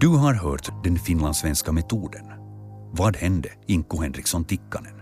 Du 0.00 0.08
har 0.08 0.34
hört 0.34 0.84
den 0.84 0.98
finlandssvenska 0.98 1.72
metoden. 1.72 2.26
Vad 2.92 3.16
hände 3.16 3.48
Inko 3.66 4.02
Henriksson 4.02 4.44
Tikkanen? 4.44 5.00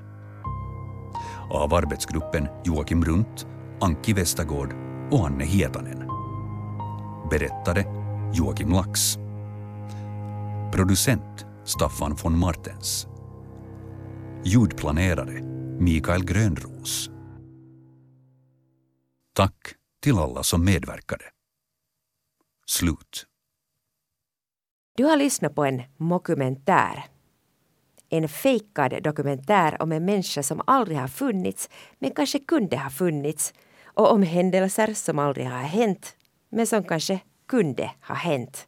Av 1.51 1.75
arbetsgruppen 1.75 2.49
Joakim 2.65 3.05
Runt, 3.05 3.47
Anki 3.81 4.13
Westergård 4.13 4.92
och 5.13 5.27
Anne 5.27 5.45
Hietanen. 5.45 6.09
Berättare 7.31 7.85
Joakim 8.35 8.71
Lax. 8.71 9.17
Producent 10.73 11.47
Staffan 11.65 12.17
von 12.23 12.39
Martens. 12.39 13.07
Ljudplanerare 14.45 15.43
Mikael 15.79 16.25
Grönros. 16.25 17.11
Tack 19.33 19.75
till 20.03 20.19
alla 20.19 20.43
som 20.43 20.65
medverkade. 20.65 21.25
Slut. 22.67 23.27
Du 24.97 25.05
har 25.05 25.17
lyssnat 25.17 25.55
på 25.55 25.65
en 25.65 25.83
mockumentär. 25.97 27.05
En 28.09 28.29
fejkad 28.29 29.03
dokumentär 29.03 29.83
om 29.83 29.93
en 29.93 30.05
människa 30.05 30.43
som 30.43 30.63
aldrig 30.67 30.99
har 30.99 31.09
funnits 31.09 31.71
men 31.99 32.11
kanske 32.11 32.39
kunde 32.39 32.77
ha 32.77 32.91
funnits 32.91 33.55
och 33.95 34.13
om 34.13 34.23
händelser 34.23 34.95
som 34.95 35.19
aldrig 35.19 35.47
har 35.47 35.59
hänt 35.59 36.17
men 36.49 36.67
som 36.67 36.85
kanske 36.85 37.21
kunde 37.49 37.91
ha 38.09 38.15
hänt. 38.15 38.67